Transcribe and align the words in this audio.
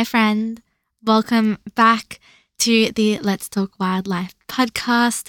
Hi, 0.00 0.04
friend. 0.04 0.62
Welcome 1.04 1.58
back 1.74 2.20
to 2.60 2.90
the 2.90 3.18
Let's 3.18 3.50
Talk 3.50 3.78
Wildlife 3.78 4.34
podcast, 4.48 5.28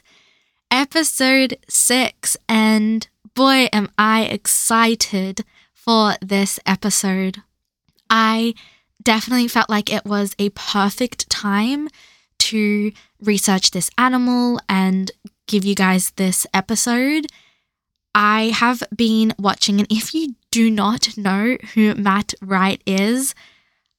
episode 0.72 1.58
six. 1.68 2.38
And 2.48 3.06
boy, 3.36 3.68
am 3.74 3.90
I 3.98 4.24
excited 4.24 5.44
for 5.74 6.14
this 6.22 6.58
episode. 6.66 7.42
I 8.10 8.54
definitely 9.04 9.50
felt 9.50 9.70
like 9.70 9.92
it 9.92 10.06
was 10.06 10.38
a 10.40 10.52
perfect 10.52 11.30
time 11.30 11.90
to 12.40 12.94
research 13.22 13.72
this 13.72 13.90
animal 13.98 14.62
and 14.70 15.12
give 15.48 15.66
you 15.66 15.76
guys 15.76 16.12
this 16.12 16.48
episode. 16.54 17.28
I 18.16 18.54
have 18.56 18.84
been 18.96 19.34
watching, 19.38 19.80
and 19.80 19.92
if 19.92 20.14
you 20.14 20.36
do 20.50 20.72
not 20.72 21.18
know 21.18 21.58
who 21.74 21.94
Matt 21.96 22.34
Wright 22.42 22.82
is, 22.86 23.36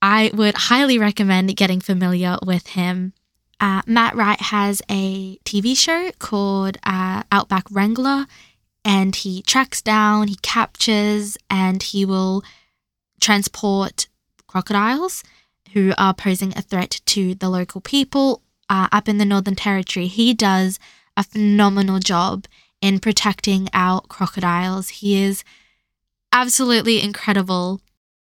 I 0.02 0.32
would 0.34 0.54
highly 0.56 0.98
recommend 0.98 1.56
getting 1.56 1.80
familiar 1.80 2.36
with 2.44 2.66
him. 2.66 3.12
Uh, 3.60 3.82
Matt 3.86 4.16
Wright 4.16 4.40
has 4.40 4.82
a 4.90 5.38
TV 5.44 5.76
show 5.76 6.10
called 6.18 6.76
uh, 6.82 7.22
Outback 7.30 7.64
Wrangler, 7.70 8.26
and 8.84 9.14
he 9.14 9.42
tracks 9.42 9.80
down, 9.80 10.26
he 10.26 10.34
captures, 10.42 11.38
and 11.48 11.80
he 11.80 12.04
will 12.04 12.42
transport 13.20 14.08
crocodiles 14.48 15.22
who 15.72 15.92
are 15.96 16.12
posing 16.12 16.52
a 16.56 16.62
threat 16.62 17.00
to 17.06 17.36
the 17.36 17.48
local 17.48 17.80
people 17.80 18.42
uh, 18.68 18.88
up 18.90 19.08
in 19.08 19.18
the 19.18 19.24
Northern 19.24 19.54
Territory. 19.54 20.08
He 20.08 20.34
does 20.34 20.80
a 21.16 21.22
phenomenal 21.22 22.00
job 22.00 22.46
in 22.80 22.98
protecting 22.98 23.68
our 23.72 24.00
crocodiles. 24.00 24.88
He 24.88 25.22
is 25.22 25.44
absolutely 26.32 27.00
incredible. 27.00 27.80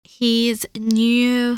His 0.03 0.67
new 0.77 1.57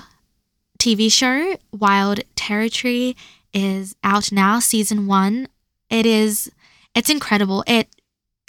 TV 0.78 1.12
show, 1.12 1.58
Wild 1.72 2.22
Territory, 2.36 3.16
is 3.54 3.96
out 4.04 4.32
now, 4.32 4.60
season 4.60 5.08
one. 5.08 5.48
It 5.90 6.06
is 6.06 6.52
it's 6.94 7.10
incredible. 7.10 7.64
It 7.68 7.88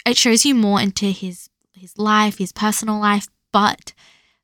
it 0.05 0.17
shows 0.17 0.45
you 0.45 0.55
more 0.55 0.79
into 0.81 1.07
his 1.07 1.49
his 1.73 1.97
life, 1.97 2.37
his 2.37 2.51
personal 2.51 2.99
life, 2.99 3.27
but 3.51 3.93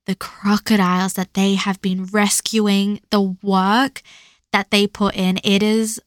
the 0.05 0.15
crocodiles 0.15 1.13
that 1.13 1.33
they 1.33 1.55
have 1.55 1.81
been 1.81 2.05
rescuing, 2.05 2.99
the 3.09 3.21
work 3.41 4.01
that 4.51 4.69
they 4.69 4.85
put 4.85 5.15
in, 5.15 5.39
it 5.43 5.63
is 5.63 5.99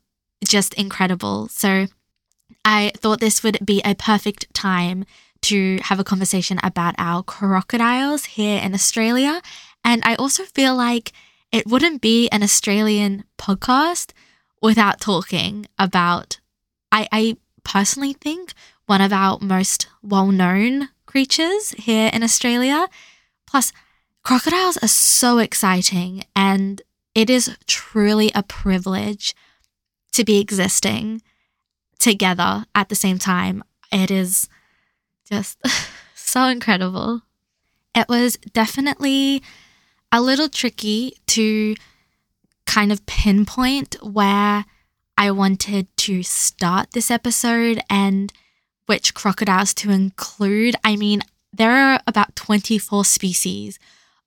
just 0.44 0.74
incredible. 0.74 1.48
So 1.48 1.86
I 2.64 2.92
thought 2.96 3.20
this 3.20 3.42
would 3.42 3.58
be 3.64 3.80
a 3.84 3.94
perfect 3.94 4.52
time 4.54 5.04
to 5.42 5.78
have 5.82 6.00
a 6.00 6.04
conversation 6.04 6.58
about 6.62 6.94
our 6.98 7.22
crocodiles 7.22 8.24
here 8.24 8.60
in 8.60 8.74
Australia. 8.74 9.40
And 9.84 10.02
I 10.04 10.14
also 10.16 10.44
feel 10.44 10.74
like 10.74 11.12
it 11.52 11.66
wouldn't 11.66 12.00
be 12.00 12.28
an 12.28 12.42
Australian 12.42 13.24
podcast 13.38 14.12
without 14.60 15.00
talking 15.00 15.66
about, 15.78 16.40
I, 16.90 17.08
I 17.12 17.36
personally 17.64 18.12
think, 18.12 18.52
one 18.86 19.00
of 19.00 19.12
our 19.12 19.38
most 19.40 19.88
well 20.02 20.28
known 20.28 20.88
creatures 21.06 21.70
here 21.78 22.10
in 22.12 22.22
Australia. 22.22 22.88
Plus, 23.46 23.72
crocodiles 24.22 24.76
are 24.78 24.88
so 24.88 25.38
exciting, 25.38 26.24
and 26.34 26.82
it 27.14 27.30
is 27.30 27.56
truly 27.66 28.30
a 28.34 28.42
privilege 28.42 29.34
to 30.12 30.24
be 30.24 30.38
existing 30.38 31.22
together 31.98 32.66
at 32.74 32.88
the 32.88 32.94
same 32.94 33.18
time. 33.18 33.62
It 33.92 34.10
is 34.10 34.48
just 35.28 35.58
so 36.14 36.44
incredible. 36.44 37.22
It 37.94 38.08
was 38.08 38.36
definitely 38.52 39.42
a 40.12 40.20
little 40.20 40.48
tricky 40.48 41.16
to 41.28 41.74
kind 42.66 42.92
of 42.92 43.06
pinpoint 43.06 43.96
where 44.02 44.64
I 45.18 45.30
wanted 45.30 45.88
to 45.98 46.22
start 46.22 46.92
this 46.92 47.10
episode 47.10 47.80
and 47.88 48.32
which 48.86 49.14
crocodiles 49.14 49.74
to 49.74 49.90
include. 49.90 50.76
I 50.84 50.96
mean, 50.96 51.22
there 51.52 51.72
are 51.72 52.00
about 52.06 52.36
24 52.36 53.04
species 53.04 53.78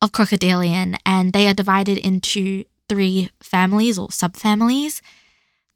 of 0.02 0.12
crocodilian, 0.12 0.98
and 1.06 1.34
they 1.34 1.48
are 1.48 1.54
divided 1.54 1.98
into 1.98 2.64
three 2.88 3.30
families 3.42 4.00
or 4.00 4.08
subfamilies. 4.08 5.02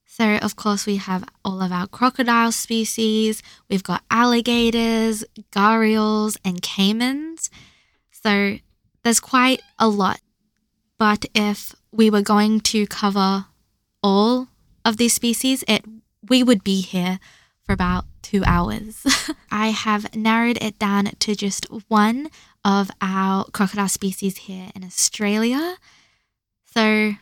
So, 0.06 0.36
of 0.38 0.56
course, 0.56 0.86
we 0.86 0.98
have 0.98 1.28
all 1.44 1.62
of 1.62 1.72
our 1.72 1.88
crocodile 1.88 2.52
species, 2.52 3.42
we've 3.70 3.84
got 3.84 4.04
alligators, 4.10 5.24
gharials, 5.52 6.38
and 6.46 6.62
caimans. 6.62 7.50
So, 8.12 8.58
there's 9.04 9.20
quite 9.20 9.62
a 9.78 9.88
lot. 9.88 10.20
But 10.98 11.26
if 11.36 11.76
we 11.92 12.10
were 12.10 12.22
going 12.22 12.62
to 12.62 12.88
cover 12.88 13.46
all 14.02 14.48
of 14.86 14.98
these 14.98 15.14
species, 15.14 15.64
it 15.68 15.86
we 16.28 16.42
would 16.42 16.64
be 16.64 16.82
here 16.82 17.20
for 17.66 17.74
about 17.74 18.06
two 18.22 18.44
hours. 18.46 19.06
I 19.52 19.68
have 19.68 20.16
narrowed 20.16 20.58
it 20.62 20.80
down 20.80 21.06
to 21.20 21.36
just 21.36 21.66
one 21.90 22.30
of 22.64 22.90
our 23.02 23.46
crocodile 23.52 23.90
species 23.90 24.38
here 24.38 24.70
in 24.74 24.84
Australia. 24.84 25.76
So 26.74 27.14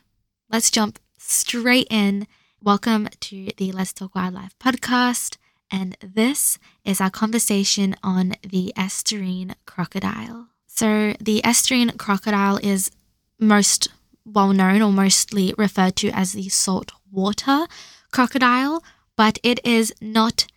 let's 0.50 0.72
jump 0.72 1.00
straight 1.18 1.88
in 1.90 2.28
Welcome 2.64 3.10
to 3.22 3.50
the 3.58 3.72
Let's 3.72 3.92
Talk 3.92 4.14
Wildlife 4.14 4.56
podcast, 4.60 5.38
and 5.72 5.98
this 6.00 6.60
is 6.86 7.02
our 7.02 7.10
conversation 7.10 7.96
on 8.04 8.36
the 8.44 8.72
estuarine 8.78 9.56
crocodile. 9.66 10.51
So, 10.74 11.14
the 11.20 11.42
estuarine 11.44 11.98
crocodile 11.98 12.58
is 12.58 12.92
most 13.40 13.90
well 14.26 14.54
known 14.54 14.82
or 14.82 14.92
mostly 14.92 15.54
referred 15.58 15.96
to 15.98 16.10
as 16.10 16.34
the 16.34 16.50
saltwater 16.50 17.68
crocodile, 18.12 18.84
but 19.16 19.38
it 19.44 19.60
is 19.66 19.94
not 20.02 20.48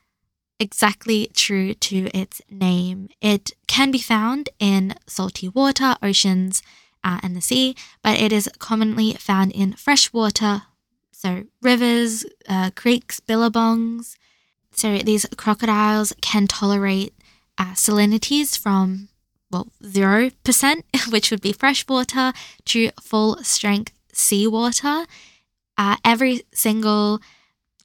exactly 0.60 1.30
true 1.34 1.74
to 1.74 2.08
its 2.16 2.40
name. 2.50 3.08
It 3.20 3.52
can 3.66 3.90
be 3.90 3.98
found 3.98 4.48
in 4.58 4.94
salty 5.06 5.48
water, 5.48 5.96
oceans, 6.02 6.62
uh, 7.02 7.20
and 7.22 7.36
the 7.36 7.42
sea, 7.42 7.74
but 8.02 8.18
it 8.18 8.32
is 8.32 8.48
commonly 8.58 9.12
found 9.14 9.52
in 9.52 9.72
freshwater 9.74 10.62
so, 11.24 11.44
rivers, 11.62 12.26
uh, 12.50 12.70
creeks, 12.74 13.18
billabongs. 13.18 14.16
So, 14.72 14.98
these 14.98 15.24
crocodiles 15.38 16.12
can 16.20 16.46
tolerate 16.46 17.14
uh, 17.56 17.72
salinities 17.72 18.58
from, 18.58 19.08
well, 19.54 19.68
0%, 19.82 20.82
which 21.10 21.30
would 21.30 21.40
be 21.40 21.52
freshwater, 21.52 22.32
to 22.66 22.90
full 23.00 23.36
strength 23.42 23.92
seawater. 24.12 25.06
Uh, 25.78 25.96
every 26.04 26.42
single 26.52 27.20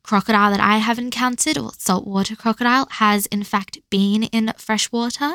crocodile 0.03 0.51
that 0.51 0.59
I 0.59 0.77
have 0.77 0.97
encountered, 0.97 1.57
or 1.57 1.71
saltwater 1.77 2.35
crocodile, 2.35 2.87
has 2.91 3.27
in 3.27 3.43
fact 3.43 3.77
been 3.89 4.23
in 4.23 4.51
freshwater. 4.57 5.33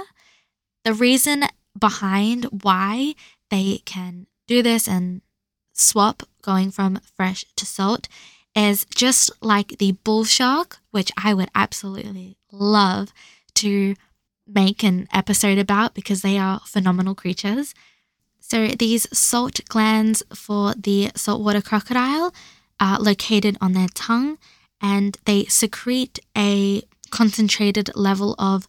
The 0.85 0.93
reason 0.93 1.45
behind 1.79 2.47
why 2.63 3.15
they 3.51 3.79
can 3.85 4.27
do 4.47 4.63
this 4.63 4.89
and 4.89 5.23
swap 5.73 6.23
going 6.43 6.71
from 6.71 7.01
fresh 7.17 7.45
to 7.57 7.67
salt 7.67 8.09
is 8.55 8.87
just 8.95 9.31
like 9.41 9.79
the 9.79 9.93
bull 9.93 10.25
shark, 10.25 10.79
which 10.91 11.11
I 11.17 11.35
would 11.35 11.51
absolutely 11.55 12.37
love 12.53 13.13
to 13.55 13.95
make 14.47 14.83
an 14.83 15.09
episode 15.13 15.59
about 15.59 15.95
because 15.95 16.23
they 16.23 16.39
are 16.39 16.61
phenomenal 16.65 17.15
creatures. 17.15 17.75
So, 18.41 18.69
these 18.69 19.07
salt 19.17 19.61
glands 19.69 20.23
for 20.35 20.75
the 20.75 21.11
saltwater 21.15 21.63
crocodile 21.63 22.35
are 22.79 22.99
located 22.99 23.57
on 23.61 23.73
their 23.73 23.89
tongue 23.95 24.39
and 24.81 25.17
they 25.25 25.45
secrete 25.47 26.19
a 26.37 26.83
concentrated 27.11 27.91
level 27.95 28.35
of 28.39 28.69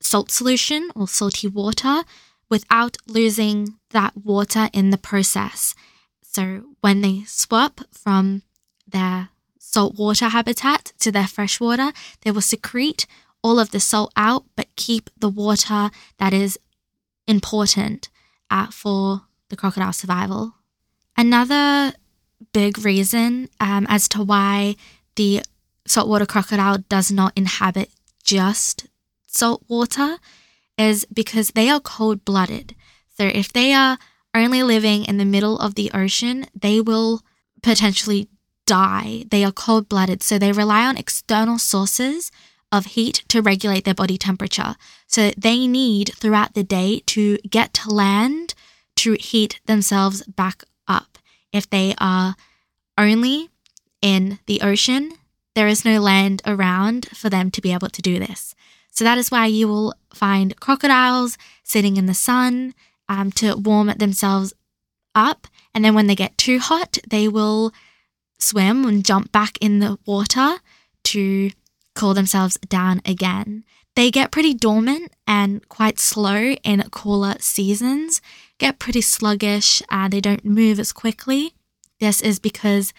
salt 0.00 0.30
solution 0.30 0.90
or 0.96 1.06
salty 1.06 1.46
water 1.46 2.02
without 2.48 2.96
losing 3.06 3.74
that 3.90 4.16
water 4.16 4.68
in 4.72 4.90
the 4.90 4.98
process. 4.98 5.74
So 6.22 6.64
when 6.80 7.02
they 7.02 7.22
swap 7.26 7.82
from 7.92 8.42
their 8.86 9.28
saltwater 9.58 10.28
habitat 10.28 10.92
to 10.98 11.12
their 11.12 11.26
freshwater, 11.26 11.92
they 12.22 12.30
will 12.30 12.40
secrete 12.40 13.06
all 13.42 13.58
of 13.58 13.70
the 13.70 13.80
salt 13.80 14.12
out 14.16 14.44
but 14.56 14.74
keep 14.76 15.10
the 15.18 15.28
water 15.28 15.90
that 16.18 16.32
is 16.32 16.58
important 17.26 18.08
uh, 18.50 18.66
for 18.66 19.22
the 19.48 19.56
crocodile 19.56 19.92
survival. 19.92 20.54
Another 21.16 21.92
big 22.52 22.78
reason 22.78 23.48
um, 23.60 23.86
as 23.88 24.08
to 24.08 24.22
why 24.22 24.76
the 25.16 25.42
saltwater 25.86 26.26
crocodile 26.26 26.78
does 26.88 27.10
not 27.10 27.32
inhabit 27.36 27.90
just 28.24 28.86
salt 29.26 29.62
water 29.68 30.18
is 30.78 31.04
because 31.12 31.50
they 31.50 31.68
are 31.68 31.80
cold 31.80 32.24
blooded. 32.24 32.74
So 33.16 33.24
if 33.24 33.52
they 33.52 33.72
are 33.72 33.98
only 34.34 34.62
living 34.62 35.04
in 35.04 35.18
the 35.18 35.24
middle 35.24 35.58
of 35.58 35.74
the 35.74 35.90
ocean, 35.92 36.46
they 36.54 36.80
will 36.80 37.22
potentially 37.62 38.28
die. 38.66 39.24
They 39.30 39.44
are 39.44 39.52
cold 39.52 39.88
blooded, 39.88 40.22
so 40.22 40.38
they 40.38 40.52
rely 40.52 40.86
on 40.86 40.96
external 40.96 41.58
sources 41.58 42.30
of 42.72 42.86
heat 42.86 43.22
to 43.28 43.42
regulate 43.42 43.84
their 43.84 43.94
body 43.94 44.16
temperature. 44.16 44.74
So 45.06 45.30
they 45.36 45.66
need 45.66 46.14
throughout 46.16 46.54
the 46.54 46.64
day 46.64 47.02
to 47.06 47.36
get 47.48 47.74
to 47.74 47.90
land 47.90 48.54
to 48.96 49.12
heat 49.12 49.60
themselves 49.66 50.22
back 50.24 50.64
up. 50.88 51.18
If 51.52 51.68
they 51.68 51.94
are 51.98 52.34
only 52.96 53.50
in 54.00 54.38
the 54.46 54.62
ocean, 54.62 55.12
there 55.54 55.68
is 55.68 55.84
no 55.84 56.00
land 56.00 56.40
around 56.46 57.08
for 57.14 57.28
them 57.28 57.50
to 57.50 57.60
be 57.60 57.72
able 57.72 57.90
to 57.90 58.02
do 58.02 58.18
this. 58.18 58.54
So 58.90 59.04
that 59.04 59.18
is 59.18 59.30
why 59.30 59.46
you 59.46 59.68
will 59.68 59.94
find 60.12 60.58
crocodiles 60.58 61.36
sitting 61.62 61.96
in 61.96 62.06
the 62.06 62.14
sun 62.14 62.74
um, 63.08 63.30
to 63.32 63.56
warm 63.56 63.88
themselves 63.96 64.52
up. 65.14 65.46
And 65.74 65.84
then 65.84 65.94
when 65.94 66.06
they 66.06 66.14
get 66.14 66.36
too 66.38 66.58
hot, 66.58 66.98
they 67.08 67.28
will 67.28 67.72
swim 68.38 68.84
and 68.84 69.04
jump 69.04 69.32
back 69.32 69.56
in 69.60 69.78
the 69.78 69.98
water 70.06 70.56
to 71.04 71.50
cool 71.94 72.14
themselves 72.14 72.58
down 72.68 73.00
again. 73.04 73.64
They 73.94 74.10
get 74.10 74.30
pretty 74.30 74.54
dormant 74.54 75.12
and 75.26 75.68
quite 75.68 75.98
slow 75.98 76.54
in 76.64 76.82
cooler 76.90 77.36
seasons, 77.40 78.22
get 78.58 78.78
pretty 78.78 79.02
sluggish, 79.02 79.82
uh, 79.90 80.08
they 80.08 80.20
don't 80.20 80.44
move 80.44 80.78
as 80.78 80.92
quickly. 80.92 81.54
This 82.00 82.20
is 82.22 82.38
because 82.38 82.94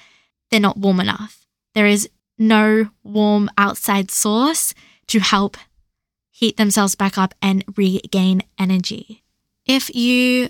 they're 0.51 0.59
not 0.59 0.77
warm 0.77 0.99
enough. 0.99 1.45
There 1.73 1.87
is 1.87 2.09
no 2.37 2.89
warm 3.03 3.49
outside 3.57 4.11
source 4.11 4.73
to 5.07 5.19
help 5.19 5.57
heat 6.29 6.57
themselves 6.57 6.95
back 6.95 7.17
up 7.17 7.33
and 7.41 7.63
regain 7.75 8.43
energy. 8.59 9.23
If 9.65 9.93
you 9.95 10.49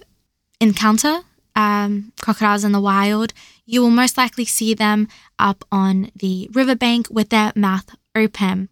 encounter 0.59 1.21
um, 1.55 2.11
crocodiles 2.21 2.63
in 2.63 2.71
the 2.71 2.81
wild, 2.81 3.33
you 3.65 3.81
will 3.81 3.91
most 3.91 4.17
likely 4.17 4.45
see 4.45 4.73
them 4.73 5.07
up 5.39 5.63
on 5.71 6.09
the 6.15 6.49
riverbank 6.51 7.07
with 7.09 7.29
their 7.29 7.53
mouth 7.55 7.95
open. 8.15 8.69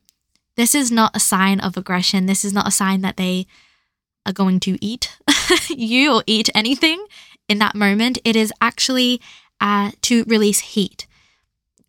This 0.57 0.75
is 0.75 0.91
not 0.91 1.15
a 1.15 1.19
sign 1.19 1.59
of 1.59 1.77
aggression. 1.77 2.25
This 2.25 2.43
is 2.43 2.53
not 2.53 2.67
a 2.67 2.71
sign 2.71 3.01
that 3.01 3.17
they 3.17 3.47
are 4.25 4.33
going 4.33 4.59
to 4.61 4.77
eat 4.83 5.17
you 5.69 6.13
or 6.13 6.23
eat 6.27 6.49
anything 6.53 7.05
in 7.49 7.59
that 7.59 7.75
moment. 7.75 8.19
It 8.23 8.35
is 8.35 8.53
actually 8.61 9.21
uh, 9.59 9.91
to 10.03 10.23
release 10.25 10.59
heat. 10.59 11.07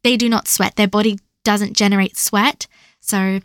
They 0.03 0.17
do 0.17 0.29
not 0.29 0.49
sweat, 0.49 0.77
their 0.77 0.89
body 0.89 1.19
doesn't 1.45 1.77
generate 1.77 2.17
sweat. 2.17 2.67
So, 3.01 3.41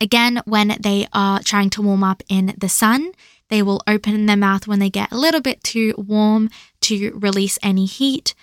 again, 0.00 0.42
when 0.44 0.76
they 0.80 1.06
are 1.12 1.40
trying 1.40 1.70
to 1.70 1.82
warm 1.82 2.04
up 2.04 2.22
in 2.28 2.54
the 2.58 2.68
sun, 2.68 3.12
they 3.48 3.62
will 3.62 3.82
open 3.86 4.26
their 4.26 4.36
mouth 4.36 4.66
when 4.66 4.78
they 4.78 4.90
get 4.90 5.12
a 5.12 5.18
little 5.18 5.40
bit 5.40 5.62
too 5.62 5.94
warm 5.98 6.50
to 6.82 7.12
release 7.14 7.58
any 7.62 7.86
heat. 7.86 8.34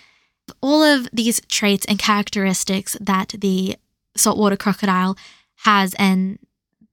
All 0.60 0.82
of 0.82 1.08
these 1.12 1.40
traits 1.48 1.84
and 1.86 1.98
characteristics 1.98 2.96
that 3.00 3.34
the 3.38 3.76
saltwater 4.16 4.56
crocodile 4.56 5.16
has 5.64 5.94
and 5.98 6.38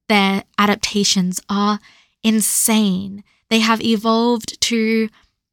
their 0.08 0.44
adaptations 0.58 1.40
are 1.48 1.78
insane. 2.22 3.24
They 3.48 3.60
have 3.60 3.80
evolved 3.80 4.60
to 4.62 5.08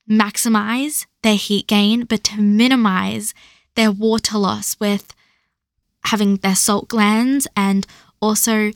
maximize 0.10 1.06
their 1.24 1.36
heat 1.36 1.68
gain, 1.68 2.06
but 2.06 2.24
to 2.26 2.42
minimize 2.42 3.34
their 3.76 3.92
water 3.92 4.38
loss 4.38 4.78
with 4.80 5.14
having 6.06 6.38
their 6.38 6.56
salt 6.56 6.88
glands 6.88 7.48
and 7.56 7.86
also 8.22 8.72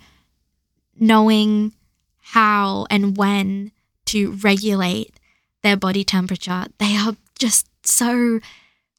knowing 0.96 1.74
how 2.18 2.86
and 2.90 3.18
when 3.18 3.72
to 4.06 4.32
regulate 4.44 5.20
their 5.62 5.78
body 5.78 6.04
temperature. 6.04 6.66
They 6.78 6.96
are 6.98 7.16
just 7.38 7.68
so 7.86 8.40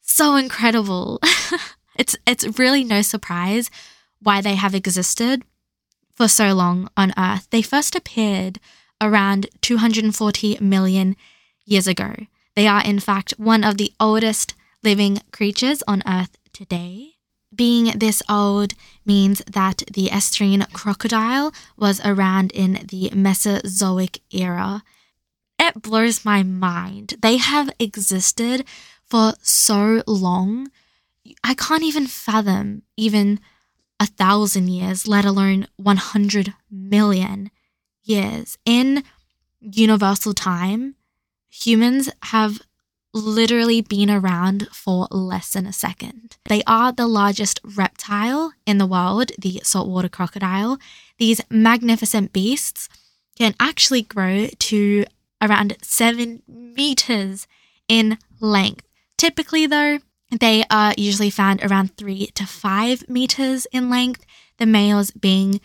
so 0.02 0.36
incredible. 0.36 1.20
it's 2.00 2.16
it's 2.26 2.58
really 2.58 2.82
no 2.82 3.02
surprise 3.02 3.70
why 4.22 4.40
they 4.40 4.54
have 4.54 4.74
existed 4.74 5.44
for 6.14 6.28
so 6.28 6.54
long 6.54 6.88
on 6.96 7.12
Earth. 7.18 7.46
They 7.50 7.60
first 7.60 7.94
appeared 7.94 8.58
around 9.02 9.46
240 9.60 10.58
million 10.60 11.14
years 11.66 11.86
ago. 11.86 12.14
They 12.56 12.66
are 12.66 12.82
in 12.82 13.00
fact 13.00 13.34
one 13.36 13.62
of 13.62 13.76
the 13.76 13.92
oldest 14.00 14.54
living 14.82 15.20
creatures 15.30 15.82
on 15.86 16.02
Earth 16.06 16.38
today. 16.54 17.16
Being 17.54 17.98
this 17.98 18.22
old 18.30 18.72
means 19.04 19.42
that 19.46 19.82
the 19.92 20.06
estuarine 20.08 20.72
crocodile 20.72 21.52
was 21.76 22.00
around 22.02 22.50
in 22.52 22.86
the 22.88 23.10
Mesozoic 23.12 24.20
era. 24.30 24.82
It 25.58 25.82
blows 25.82 26.24
my 26.24 26.42
mind. 26.42 27.16
They 27.20 27.36
have 27.36 27.70
existed 27.78 28.64
for 29.04 29.34
so 29.42 30.02
long. 30.06 30.68
I 31.42 31.54
can't 31.54 31.82
even 31.82 32.06
fathom 32.06 32.82
even 32.96 33.40
a 33.98 34.06
thousand 34.06 34.68
years, 34.68 35.06
let 35.06 35.24
alone 35.24 35.66
100 35.76 36.54
million 36.70 37.50
years. 38.02 38.56
In 38.64 39.04
universal 39.60 40.32
time, 40.32 40.94
humans 41.48 42.08
have 42.24 42.60
literally 43.12 43.80
been 43.80 44.10
around 44.10 44.68
for 44.72 45.06
less 45.10 45.52
than 45.52 45.66
a 45.66 45.72
second. 45.72 46.36
They 46.48 46.62
are 46.66 46.92
the 46.92 47.06
largest 47.06 47.60
reptile 47.64 48.52
in 48.66 48.78
the 48.78 48.86
world, 48.86 49.32
the 49.38 49.60
saltwater 49.64 50.08
crocodile. 50.08 50.78
These 51.18 51.40
magnificent 51.50 52.32
beasts 52.32 52.88
can 53.36 53.54
actually 53.58 54.02
grow 54.02 54.46
to 54.46 55.04
around 55.42 55.76
seven 55.82 56.42
meters 56.46 57.46
in 57.88 58.18
length. 58.40 58.86
Typically, 59.16 59.66
though, 59.66 59.98
they 60.38 60.64
are 60.70 60.94
usually 60.96 61.30
found 61.30 61.62
around 61.62 61.96
three 61.96 62.26
to 62.28 62.46
five 62.46 63.08
meters 63.08 63.66
in 63.72 63.90
length, 63.90 64.24
the 64.58 64.66
males 64.66 65.10
being 65.10 65.60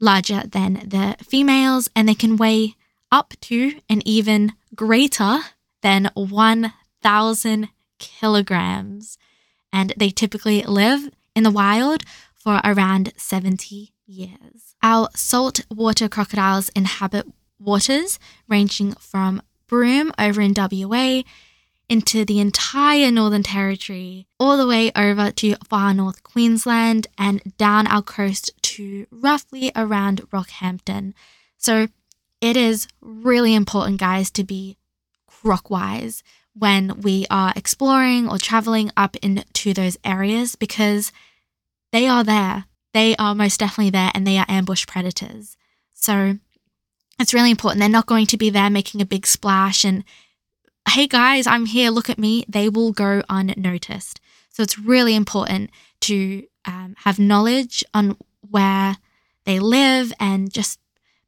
larger 0.00 0.42
than 0.46 0.74
the 0.86 1.16
females, 1.22 1.88
and 1.94 2.08
they 2.08 2.14
can 2.14 2.36
weigh 2.36 2.74
up 3.10 3.34
to 3.40 3.80
and 3.88 4.06
even 4.06 4.52
greater 4.74 5.40
than 5.82 6.10
1,000 6.14 7.68
kilograms. 7.98 9.18
And 9.72 9.94
they 9.96 10.10
typically 10.10 10.62
live 10.62 11.10
in 11.34 11.42
the 11.44 11.50
wild 11.50 12.02
for 12.34 12.60
around 12.64 13.12
70 13.16 13.92
years. 14.06 14.74
Our 14.82 15.08
saltwater 15.14 16.08
crocodiles 16.08 16.70
inhabit 16.70 17.26
waters 17.58 18.18
ranging 18.48 18.92
from 18.94 19.42
Broome 19.66 20.12
over 20.18 20.40
in 20.40 20.54
WA 20.56 21.22
into 21.90 22.24
the 22.24 22.38
entire 22.38 23.10
Northern 23.10 23.42
Territory, 23.42 24.28
all 24.38 24.56
the 24.56 24.66
way 24.66 24.92
over 24.94 25.32
to 25.32 25.56
far 25.68 25.92
north 25.92 26.22
Queensland 26.22 27.08
and 27.18 27.42
down 27.58 27.88
our 27.88 28.00
coast 28.00 28.52
to 28.62 29.06
roughly 29.10 29.72
around 29.74 30.22
Rockhampton. 30.30 31.12
So 31.58 31.88
it 32.40 32.56
is 32.56 32.86
really 33.00 33.54
important, 33.54 33.98
guys, 33.98 34.30
to 34.30 34.44
be 34.44 34.78
crocwise 35.26 36.22
when 36.54 37.00
we 37.00 37.26
are 37.28 37.52
exploring 37.56 38.28
or 38.28 38.38
traveling 38.38 38.92
up 38.96 39.16
into 39.16 39.74
those 39.74 39.98
areas 40.04 40.54
because 40.54 41.10
they 41.92 42.06
are 42.06 42.22
there. 42.22 42.66
They 42.94 43.16
are 43.16 43.34
most 43.34 43.58
definitely 43.58 43.90
there 43.90 44.12
and 44.14 44.26
they 44.26 44.38
are 44.38 44.46
ambush 44.48 44.86
predators. 44.86 45.56
So 45.92 46.38
it's 47.18 47.34
really 47.34 47.50
important. 47.50 47.80
They're 47.80 47.88
not 47.88 48.06
going 48.06 48.26
to 48.26 48.36
be 48.36 48.50
there 48.50 48.70
making 48.70 49.00
a 49.00 49.06
big 49.06 49.26
splash 49.26 49.84
and 49.84 50.04
hey 50.88 51.06
guys, 51.06 51.46
I'm 51.46 51.66
here, 51.66 51.90
look 51.90 52.10
at 52.10 52.18
me, 52.18 52.44
they 52.48 52.68
will 52.68 52.92
go 52.92 53.22
unnoticed. 53.28 54.20
So 54.48 54.62
it's 54.62 54.78
really 54.78 55.14
important 55.14 55.70
to 56.02 56.44
um, 56.64 56.94
have 56.98 57.18
knowledge 57.18 57.84
on 57.94 58.16
where 58.48 58.96
they 59.44 59.58
live 59.58 60.12
and 60.18 60.52
just 60.52 60.80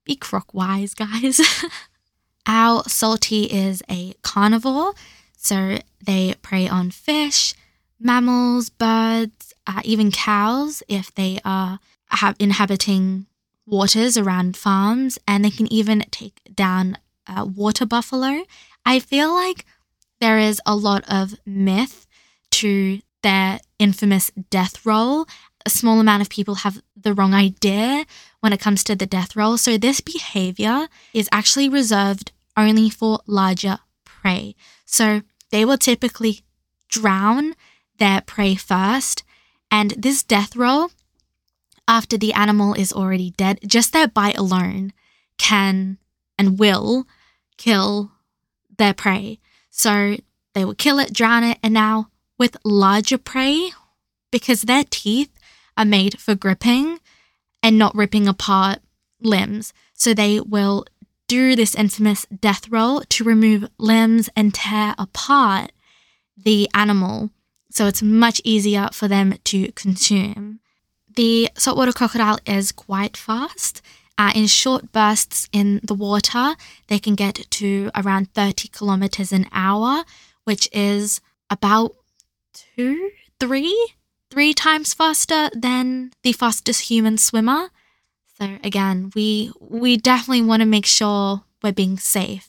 be 0.05 0.17
croc 0.17 0.53
wise, 0.53 0.95
guys. 0.95 1.41
Our 2.47 2.83
salty 2.89 3.45
is 3.45 3.83
a 3.89 4.15
carnivore, 4.23 4.95
so 5.37 5.79
they 6.05 6.35
prey 6.43 6.69
on 6.69 6.91
fish, 6.91 7.55
mammals, 8.01 8.69
birds, 8.69 9.55
uh, 9.67 9.81
even 9.85 10.11
cows 10.11 10.83
if 10.89 11.15
they 11.15 11.39
are 11.45 11.79
ha- 12.09 12.35
inhabiting 12.41 13.27
waters 13.65 14.19
around 14.19 14.57
farms, 14.57 15.19
and 15.29 15.45
they 15.45 15.51
can 15.51 15.73
even 15.73 16.01
take 16.11 16.41
down 16.53 16.99
a 17.29 17.45
water 17.45 17.87
buffalo 17.87 18.45
I 18.85 18.99
feel 18.99 19.33
like 19.33 19.65
there 20.21 20.39
is 20.39 20.61
a 20.65 20.77
lot 20.77 21.05
of 21.09 21.35
myth 21.45 22.07
to 22.53 23.01
their 23.23 23.61
infamous 23.79 24.31
death 24.51 24.85
roll. 24.85 25.27
A 25.65 25.71
small 25.71 26.01
amount 26.01 26.23
of 26.23 26.29
people 26.29 26.57
have 26.57 26.83
the 26.97 27.15
wrong 27.15 27.35
idea 27.35 28.05
when 28.41 28.53
it 28.53 28.61
comes 28.61 28.83
to 28.85 28.97
the 28.97 29.07
death 29.07 29.37
roll. 29.37 29.57
So, 29.57 29.79
this 29.79 30.01
behavior 30.01 30.89
is 31.15 31.29
actually 31.33 31.69
reserved 31.69 32.33
only 32.57 32.91
for 32.91 33.21
larger 33.27 33.79
prey. 34.05 34.55
So, 34.85 35.23
they 35.51 35.65
will 35.65 35.79
typically 35.79 36.43
drown 36.89 37.55
their 37.99 38.21
prey 38.21 38.55
first. 38.55 39.25
And 39.71 39.93
this 39.93 40.23
death 40.23 40.55
roll, 40.57 40.91
after 41.89 42.17
the 42.17 42.33
animal 42.33 42.75
is 42.75 42.93
already 42.93 43.31
dead, 43.31 43.61
just 43.67 43.93
their 43.93 44.09
bite 44.09 44.39
alone 44.39 44.93
can 45.39 45.99
and 46.39 46.59
will 46.59 47.07
kill 47.57 48.12
their 48.79 48.95
prey. 48.95 49.39
So 49.71 50.17
they 50.55 50.65
would 50.65 50.79
kill 50.79 50.99
it, 50.99 51.13
drown 51.13 51.45
it, 51.45 51.59
and 51.63 51.75
now 51.75 52.09
with 52.39 52.57
larger 52.65 53.19
prey, 53.19 53.71
because 54.31 54.63
their 54.63 54.85
teeth 54.89 55.31
are 55.77 55.85
made 55.85 56.19
for 56.19 56.35
gripping 56.35 56.99
and 57.63 57.79
not 57.79 57.95
ripping 57.95 58.27
apart 58.27 58.81
limbs. 59.21 59.73
So 59.95 60.13
they 60.13 60.41
will 60.41 60.85
do 61.29 61.57
this 61.57 61.75
infamous 61.75 62.27
death 62.27 62.69
roll 62.69 63.01
to 63.09 63.25
remove 63.25 63.69
limbs 63.79 64.29
and 64.37 64.53
tear 64.53 64.95
apart 64.99 65.73
the 66.37 66.69
animal, 66.75 67.31
so 67.71 67.87
it's 67.87 68.03
much 68.03 68.41
easier 68.45 68.89
for 68.93 69.09
them 69.09 69.35
to 69.45 69.73
consume. 69.73 70.61
The 71.15 71.49
saltwater 71.57 71.93
crocodile 71.93 72.39
is 72.45 72.73
quite 72.73 73.17
fast. 73.17 73.81
Uh, 74.23 74.31
in 74.37 74.47
short 74.47 74.93
bursts 74.93 75.49
in 75.53 75.81
the 75.83 75.95
water, 75.95 76.55
they 76.87 77.01
can 77.01 77.17
get 77.17 77.35
to 77.51 77.91
around 77.97 78.33
30 78.35 78.69
kilometers 78.69 79.33
an 79.33 79.49
hour, 79.51 80.05
which 80.45 80.69
is 80.73 81.21
about 81.51 81.97
two, 82.55 83.11
three, 83.41 83.95
three 84.31 84.55
times 84.55 84.95
faster 84.95 85.51
than 85.53 86.13
the 86.23 86.33
fastest 86.33 86.83
human 86.83 87.19
swimmer. 87.19 87.71
So 88.39 88.59
again, 88.63 89.11
we 89.17 89.51
we 89.59 89.97
definitely 89.97 90.43
want 90.43 90.61
to 90.61 90.67
make 90.67 90.87
sure 90.87 91.43
we're 91.61 91.73
being 91.73 91.99
safe 91.99 92.49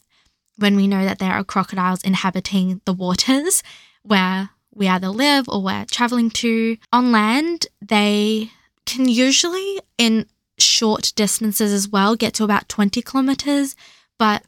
when 0.59 0.75
we 0.75 0.85
know 0.85 1.03
that 1.03 1.17
there 1.17 1.33
are 1.33 1.43
crocodiles 1.43 2.03
inhabiting 2.03 2.81
the 2.85 2.93
waters 2.93 3.63
where 4.03 4.51
we 4.71 4.87
either 4.87 5.09
live 5.09 5.49
or 5.49 5.63
we're 5.63 5.85
traveling 5.85 6.29
to. 6.29 6.77
On 6.91 7.11
land, 7.11 7.65
they 7.81 8.51
can 8.85 9.09
usually, 9.09 9.79
in 9.97 10.27
short 10.63 11.13
distances 11.15 11.71
as 11.71 11.87
well, 11.87 12.15
get 12.15 12.33
to 12.35 12.43
about 12.43 12.69
20 12.69 13.01
kilometers. 13.01 13.75
But 14.17 14.43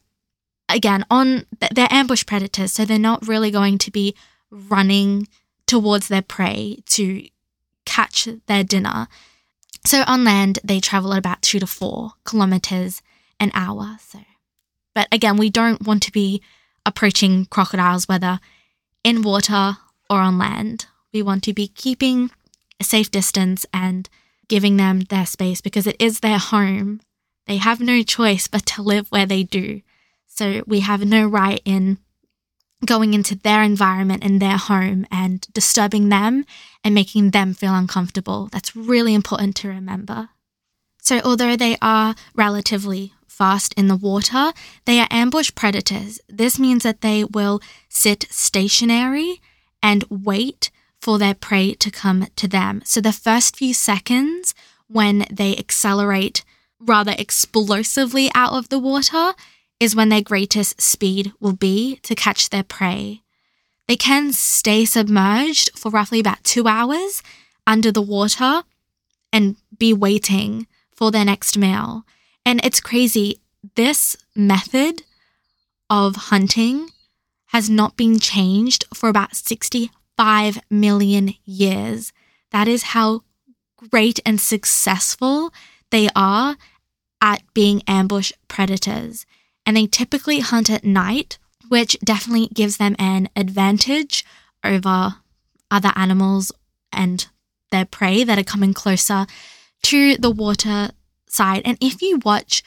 again, 0.69 1.05
on 1.09 1.45
they're 1.71 1.87
ambush 1.91 2.25
predators, 2.25 2.71
so 2.71 2.85
they're 2.85 2.99
not 2.99 3.27
really 3.27 3.51
going 3.51 3.77
to 3.79 3.91
be 3.91 4.15
running 4.49 5.27
towards 5.67 6.07
their 6.07 6.21
prey 6.21 6.79
to 6.85 7.27
catch 7.85 8.27
their 8.47 8.63
dinner. 8.63 9.07
So 9.85 10.03
on 10.07 10.23
land, 10.23 10.59
they 10.63 10.79
travel 10.79 11.13
at 11.13 11.19
about 11.19 11.41
two 11.41 11.59
to 11.59 11.67
four 11.67 12.13
kilometers 12.23 13.01
an 13.39 13.51
hour. 13.53 13.97
So, 14.01 14.19
but 14.93 15.07
again, 15.11 15.37
we 15.37 15.49
don't 15.49 15.85
want 15.85 16.01
to 16.03 16.11
be 16.11 16.41
approaching 16.85 17.45
crocodiles, 17.45 18.07
whether 18.07 18.39
in 19.03 19.21
water 19.21 19.77
or 20.09 20.19
on 20.19 20.37
land. 20.37 20.87
We 21.13 21.21
want 21.21 21.43
to 21.43 21.53
be 21.53 21.67
keeping 21.67 22.31
a 22.79 22.83
safe 22.83 23.11
distance 23.11 23.65
and 23.73 24.09
giving 24.47 24.77
them 24.77 25.01
their 25.01 25.25
space 25.25 25.61
because 25.61 25.87
it 25.87 25.95
is 25.99 26.19
their 26.19 26.37
home. 26.37 27.01
They 27.47 27.57
have 27.57 27.79
no 27.79 28.03
choice 28.03 28.47
but 28.47 28.65
to 28.67 28.81
live 28.81 29.09
where 29.09 29.25
they 29.25 29.43
do. 29.43 29.81
So 30.27 30.63
we 30.65 30.81
have 30.81 31.05
no 31.05 31.27
right 31.27 31.61
in 31.65 31.99
going 32.85 33.13
into 33.13 33.35
their 33.35 33.63
environment 33.63 34.23
and 34.23 34.41
their 34.41 34.57
home 34.57 35.05
and 35.11 35.47
disturbing 35.53 36.09
them 36.09 36.45
and 36.83 36.93
making 36.93 37.31
them 37.31 37.53
feel 37.53 37.73
uncomfortable. 37.73 38.49
That's 38.51 38.75
really 38.75 39.13
important 39.13 39.55
to 39.57 39.69
remember. 39.69 40.29
So, 41.01 41.21
although 41.23 41.55
they 41.55 41.77
are 41.81 42.15
relatively 42.35 43.13
fast 43.27 43.73
in 43.75 43.87
the 43.87 43.95
water, 43.95 44.53
they 44.85 44.99
are 44.99 45.07
ambush 45.11 45.51
predators. 45.53 46.19
This 46.27 46.57
means 46.57 46.83
that 46.83 47.01
they 47.01 47.23
will 47.23 47.61
sit 47.89 48.25
stationary 48.29 49.41
and 49.83 50.03
wait 50.09 50.71
for 51.05 51.19
their 51.19 51.35
prey 51.35 51.75
to 51.75 51.91
come 51.91 52.25
to 52.35 52.47
them. 52.47 52.81
So, 52.83 52.99
the 52.99 53.11
first 53.13 53.55
few 53.55 53.75
seconds 53.75 54.55
when 54.87 55.27
they 55.29 55.55
accelerate 55.55 56.43
rather 56.79 57.13
explosively 57.15 58.31
out 58.33 58.53
of 58.53 58.69
the 58.69 58.79
water 58.79 59.33
is 59.79 59.95
when 59.95 60.09
their 60.09 60.23
greatest 60.23 60.81
speed 60.81 61.31
will 61.39 61.53
be 61.53 61.97
to 61.97 62.15
catch 62.15 62.49
their 62.49 62.63
prey. 62.63 63.21
They 63.87 63.95
can 63.95 64.33
stay 64.33 64.83
submerged 64.83 65.77
for 65.77 65.91
roughly 65.91 66.19
about 66.19 66.43
two 66.43 66.67
hours 66.67 67.21
under 67.67 67.91
the 67.91 68.01
water 68.01 68.63
and 69.31 69.57
be 69.77 69.93
waiting 69.93 70.65
for 70.91 71.11
their 71.11 71.25
next 71.25 71.55
meal. 71.55 72.03
And 72.43 72.65
it's 72.65 72.79
crazy. 72.79 73.41
This 73.75 74.15
method 74.35 75.03
of 75.87 76.15
hunting 76.33 76.89
has 77.53 77.69
not 77.69 77.95
been 77.95 78.17
changed 78.17 78.85
for 78.91 79.07
about 79.07 79.35
65 79.35 79.89
million 80.69 81.33
years. 81.45 82.13
That 82.51 82.67
is 82.67 82.83
how 82.83 83.21
great 83.91 84.19
and 84.25 84.39
successful 84.39 85.51
they 85.91 86.09
are 86.15 86.57
at 87.21 87.41
being 87.53 87.81
ambush 87.87 88.31
predators 88.47 89.25
and 89.65 89.75
they 89.75 89.87
typically 89.87 90.39
hunt 90.39 90.69
at 90.69 90.83
night, 90.83 91.37
which 91.69 91.97
definitely 92.03 92.47
gives 92.53 92.77
them 92.77 92.95
an 92.99 93.29
advantage 93.35 94.23
over 94.63 95.15
other 95.71 95.91
animals 95.95 96.51
and 96.91 97.27
their 97.71 97.85
prey 97.85 98.23
that 98.23 98.37
are 98.37 98.43
coming 98.43 98.73
closer 98.73 99.25
to 99.83 100.17
the 100.17 100.29
water 100.29 100.91
side. 101.27 101.61
And 101.65 101.77
if 101.81 102.01
you 102.01 102.19
watch 102.23 102.63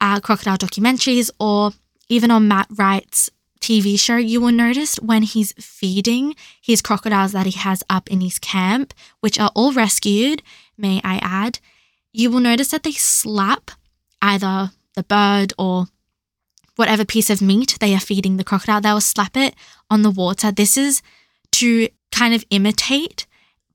uh, 0.00 0.20
crocodile 0.20 0.56
documentaries 0.56 1.30
or 1.40 1.72
even 2.08 2.30
on 2.30 2.48
Matt 2.48 2.68
Wright's 2.70 3.30
TV 3.60 3.98
show, 3.98 4.16
you 4.16 4.40
will 4.40 4.52
notice 4.52 4.96
when 4.96 5.22
he's 5.22 5.52
feeding 5.52 6.34
his 6.60 6.82
crocodiles 6.82 7.32
that 7.32 7.46
he 7.46 7.58
has 7.58 7.82
up 7.90 8.10
in 8.10 8.20
his 8.20 8.38
camp, 8.38 8.94
which 9.20 9.38
are 9.38 9.50
all 9.54 9.72
rescued, 9.72 10.42
may 10.76 11.00
I 11.04 11.18
add, 11.22 11.58
you 12.12 12.30
will 12.30 12.40
notice 12.40 12.68
that 12.68 12.82
they 12.82 12.92
slap 12.92 13.70
either 14.22 14.70
the 14.94 15.02
bird 15.02 15.52
or 15.58 15.86
whatever 16.76 17.04
piece 17.04 17.30
of 17.30 17.42
meat 17.42 17.76
they 17.80 17.94
are 17.94 18.00
feeding 18.00 18.36
the 18.36 18.44
crocodile, 18.44 18.80
they'll 18.80 19.00
slap 19.00 19.36
it 19.36 19.54
on 19.90 20.02
the 20.02 20.10
water. 20.10 20.50
This 20.52 20.76
is 20.76 21.02
to 21.52 21.88
kind 22.12 22.34
of 22.34 22.44
imitate 22.50 23.26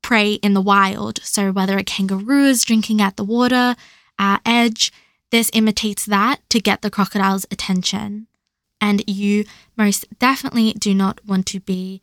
prey 0.01 0.33
in 0.35 0.53
the 0.53 0.61
wild. 0.61 1.19
So 1.23 1.51
whether 1.51 1.77
a 1.77 1.83
kangaroo 1.83 2.45
is 2.45 2.63
drinking 2.63 3.01
at 3.01 3.17
the 3.17 3.23
water 3.23 3.75
uh, 4.19 4.37
edge, 4.45 4.91
this 5.31 5.49
imitates 5.53 6.05
that 6.05 6.41
to 6.49 6.59
get 6.59 6.81
the 6.81 6.91
crocodile's 6.91 7.45
attention. 7.49 8.27
And 8.83 9.01
you 9.07 9.45
most 9.77 10.05
definitely 10.19 10.73
do 10.73 10.93
not 10.93 11.25
want 11.25 11.45
to 11.47 11.61
be 11.61 12.01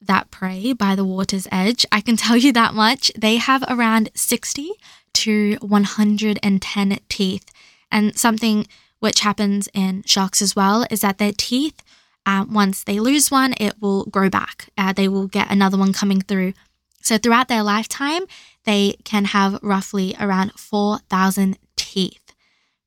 that 0.00 0.32
prey 0.32 0.72
by 0.72 0.96
the 0.96 1.04
water's 1.04 1.46
edge. 1.52 1.86
I 1.92 2.00
can 2.00 2.16
tell 2.16 2.36
you 2.36 2.52
that 2.52 2.74
much. 2.74 3.12
They 3.16 3.36
have 3.36 3.62
around 3.68 4.10
60 4.16 4.72
to 5.12 5.56
110 5.60 6.98
teeth. 7.08 7.52
And 7.92 8.18
something 8.18 8.66
which 8.98 9.20
happens 9.20 9.68
in 9.72 10.02
sharks 10.04 10.42
as 10.42 10.56
well, 10.56 10.84
is 10.90 11.00
that 11.02 11.18
their 11.18 11.32
teeth, 11.32 11.80
uh, 12.26 12.44
once 12.50 12.82
they 12.82 12.98
lose 12.98 13.30
one, 13.30 13.54
it 13.60 13.74
will 13.80 14.04
grow 14.06 14.28
back. 14.28 14.68
Uh, 14.76 14.92
they 14.92 15.06
will 15.06 15.28
get 15.28 15.48
another 15.48 15.78
one 15.78 15.92
coming 15.92 16.20
through. 16.20 16.54
So 17.02 17.18
throughout 17.18 17.46
their 17.46 17.62
lifetime, 17.62 18.22
they 18.64 18.96
can 19.04 19.26
have 19.26 19.60
roughly 19.62 20.16
around 20.18 20.54
4,000 20.58 21.56
teeth. 21.76 22.32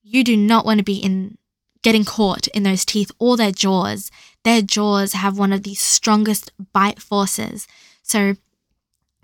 You 0.01 0.25
do 0.25 0.35
not 0.35 0.65
want 0.65 0.79
to 0.79 0.83
be 0.83 0.97
in 0.97 1.37
getting 1.83 2.05
caught 2.05 2.47
in 2.47 2.63
those 2.63 2.85
teeth 2.85 3.11
or 3.19 3.37
their 3.37 3.51
jaws. 3.51 4.09
Their 4.43 4.61
jaws 4.61 5.13
have 5.13 5.37
one 5.37 5.53
of 5.53 5.63
the 5.63 5.75
strongest 5.75 6.51
bite 6.73 7.01
forces. 7.01 7.67
So 8.01 8.35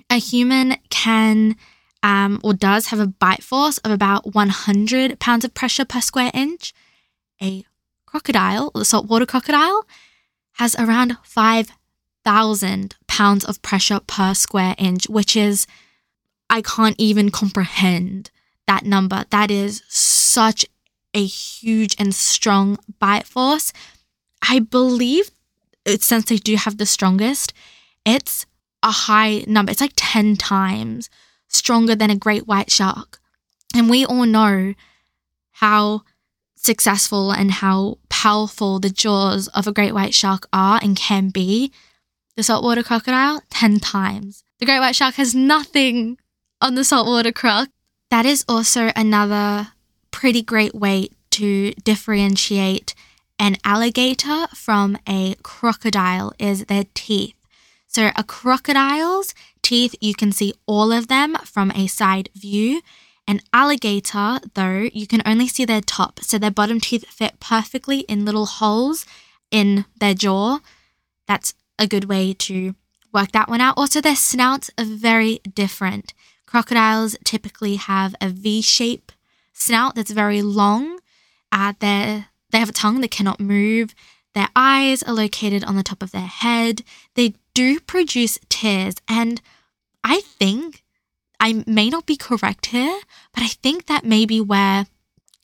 a 0.09 0.17
human 0.17 0.77
can 0.89 1.55
um, 2.03 2.39
or 2.43 2.53
does 2.53 2.87
have 2.87 2.99
a 2.99 3.07
bite 3.07 3.43
force 3.43 3.77
of 3.79 3.91
about 3.91 4.33
100 4.33 5.19
pounds 5.19 5.43
of 5.43 5.53
pressure 5.53 5.85
per 5.85 6.01
square 6.01 6.31
inch. 6.33 6.73
A 7.41 7.63
crocodile, 8.05 8.71
the 8.73 8.85
saltwater 8.85 9.25
crocodile, 9.25 9.85
has 10.53 10.75
around 10.75 11.17
5,000 11.23 12.95
pounds 13.07 13.45
of 13.45 13.61
pressure 13.61 13.99
per 14.05 14.33
square 14.33 14.75
inch, 14.77 15.07
which 15.09 15.35
is, 15.35 15.67
I 16.49 16.61
can't 16.61 16.95
even 16.97 17.31
comprehend 17.31 18.31
that 18.67 18.85
number. 18.85 19.25
That 19.29 19.51
is 19.51 19.83
such 19.87 20.65
a 21.19 21.25
huge 21.25 21.95
and 21.99 22.15
strong 22.15 22.77
bite 22.97 23.27
force. 23.27 23.73
I 24.41 24.59
believe 24.59 25.29
uh, 25.85 25.97
since 25.99 26.25
they 26.25 26.37
do 26.37 26.55
have 26.55 26.77
the 26.77 26.85
strongest, 26.85 27.53
it's 28.05 28.45
a 28.81 28.91
high 28.91 29.43
number. 29.45 29.71
It's 29.71 29.81
like 29.81 29.93
10 29.97 30.37
times 30.37 31.09
stronger 31.49 31.93
than 31.93 32.09
a 32.09 32.15
great 32.15 32.47
white 32.47 32.71
shark. 32.71 33.19
And 33.75 33.89
we 33.89 34.05
all 34.05 34.25
know 34.25 34.73
how 35.51 36.03
successful 36.55 37.31
and 37.31 37.51
how 37.51 37.97
powerful 38.07 38.79
the 38.79 38.89
jaws 38.89 39.49
of 39.49 39.67
a 39.67 39.73
great 39.73 39.93
white 39.93 40.13
shark 40.13 40.47
are 40.53 40.79
and 40.81 40.95
can 40.95 41.29
be. 41.29 41.71
The 42.37 42.43
saltwater 42.43 42.83
crocodile, 42.83 43.41
10 43.49 43.81
times. 43.81 44.45
The 44.59 44.65
great 44.65 44.79
white 44.79 44.95
shark 44.95 45.15
has 45.15 45.35
nothing 45.35 46.17
on 46.61 46.75
the 46.75 46.85
saltwater 46.85 47.33
croc. 47.33 47.67
That 48.09 48.25
is 48.25 48.45
also 48.47 48.91
another 48.95 49.73
pretty 50.11 50.41
great 50.41 50.75
way 50.75 51.09
to 51.31 51.71
differentiate 51.83 52.93
an 53.39 53.55
alligator 53.63 54.47
from 54.53 54.97
a 55.07 55.35
crocodile 55.43 56.33
is 56.37 56.65
their 56.65 56.83
teeth. 56.93 57.35
So 57.87 58.11
a 58.15 58.23
crocodile's 58.23 59.33
teeth, 59.61 59.95
you 60.01 60.13
can 60.13 60.31
see 60.31 60.53
all 60.65 60.91
of 60.91 61.07
them 61.07 61.35
from 61.45 61.71
a 61.71 61.87
side 61.87 62.29
view. 62.35 62.81
An 63.27 63.39
alligator, 63.53 64.39
though, 64.55 64.89
you 64.91 65.07
can 65.07 65.21
only 65.25 65.47
see 65.47 65.63
their 65.63 65.81
top, 65.81 66.19
so 66.21 66.37
their 66.37 66.51
bottom 66.51 66.79
teeth 66.79 67.05
fit 67.05 67.39
perfectly 67.39 67.99
in 68.01 68.25
little 68.25 68.45
holes 68.45 69.05
in 69.51 69.85
their 69.99 70.13
jaw. 70.13 70.59
That's 71.27 71.53
a 71.77 71.87
good 71.87 72.05
way 72.05 72.33
to 72.33 72.75
work 73.13 73.31
that 73.31 73.47
one 73.47 73.61
out. 73.61 73.77
Also, 73.77 74.01
their 74.01 74.15
snouts 74.15 74.69
are 74.77 74.85
very 74.85 75.39
different. 75.53 76.13
Crocodiles 76.45 77.15
typically 77.23 77.75
have 77.75 78.15
a 78.19 78.29
V 78.29 78.61
shape 78.61 79.11
snout 79.59 79.95
that's 79.95 80.11
very 80.11 80.41
long. 80.41 80.99
Uh, 81.51 81.73
they 81.79 82.23
have 82.53 82.69
a 82.69 82.73
tongue 82.73 83.01
that 83.01 83.11
cannot 83.11 83.39
move. 83.39 83.93
Their 84.33 84.49
eyes 84.55 85.03
are 85.03 85.13
located 85.13 85.63
on 85.63 85.75
the 85.75 85.83
top 85.83 86.01
of 86.01 86.11
their 86.11 86.21
head. 86.21 86.83
They 87.15 87.35
do 87.53 87.79
produce 87.79 88.39
tears. 88.49 88.95
And 89.07 89.41
I 90.03 90.21
think 90.21 90.83
I 91.39 91.63
may 91.65 91.89
not 91.89 92.05
be 92.05 92.15
correct 92.15 92.67
here, 92.67 92.99
but 93.33 93.43
I 93.43 93.47
think 93.47 93.87
that 93.87 94.05
may 94.05 94.25
be 94.25 94.39
where 94.41 94.87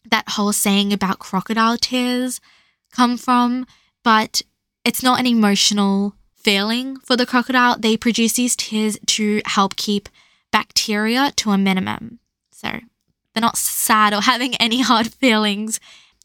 that 0.09 0.29
whole 0.29 0.53
saying 0.53 0.93
about 0.93 1.19
crocodile 1.19 1.77
tears 1.77 2.39
come 2.91 3.17
from. 3.17 3.65
But 4.03 4.43
it's 4.83 5.01
not 5.01 5.19
an 5.19 5.25
emotional 5.25 6.15
feeling 6.35 6.97
for 6.97 7.15
the 7.15 7.25
crocodile. 7.25 7.77
They 7.77 7.97
produce 7.97 8.33
these 8.33 8.55
tears 8.55 8.99
to 9.07 9.41
help 9.45 9.75
keep 9.75 10.09
bacteria 10.51 11.31
to 11.37 11.49
a 11.51 11.57
minimum. 11.57 12.19
So 12.51 12.79
they're 13.35 13.41
not 13.41 13.57
sad 13.57 14.13
or 14.13 14.21
having 14.21 14.55
any 14.55 14.81
hard 14.81 15.13
feelings. 15.13 15.79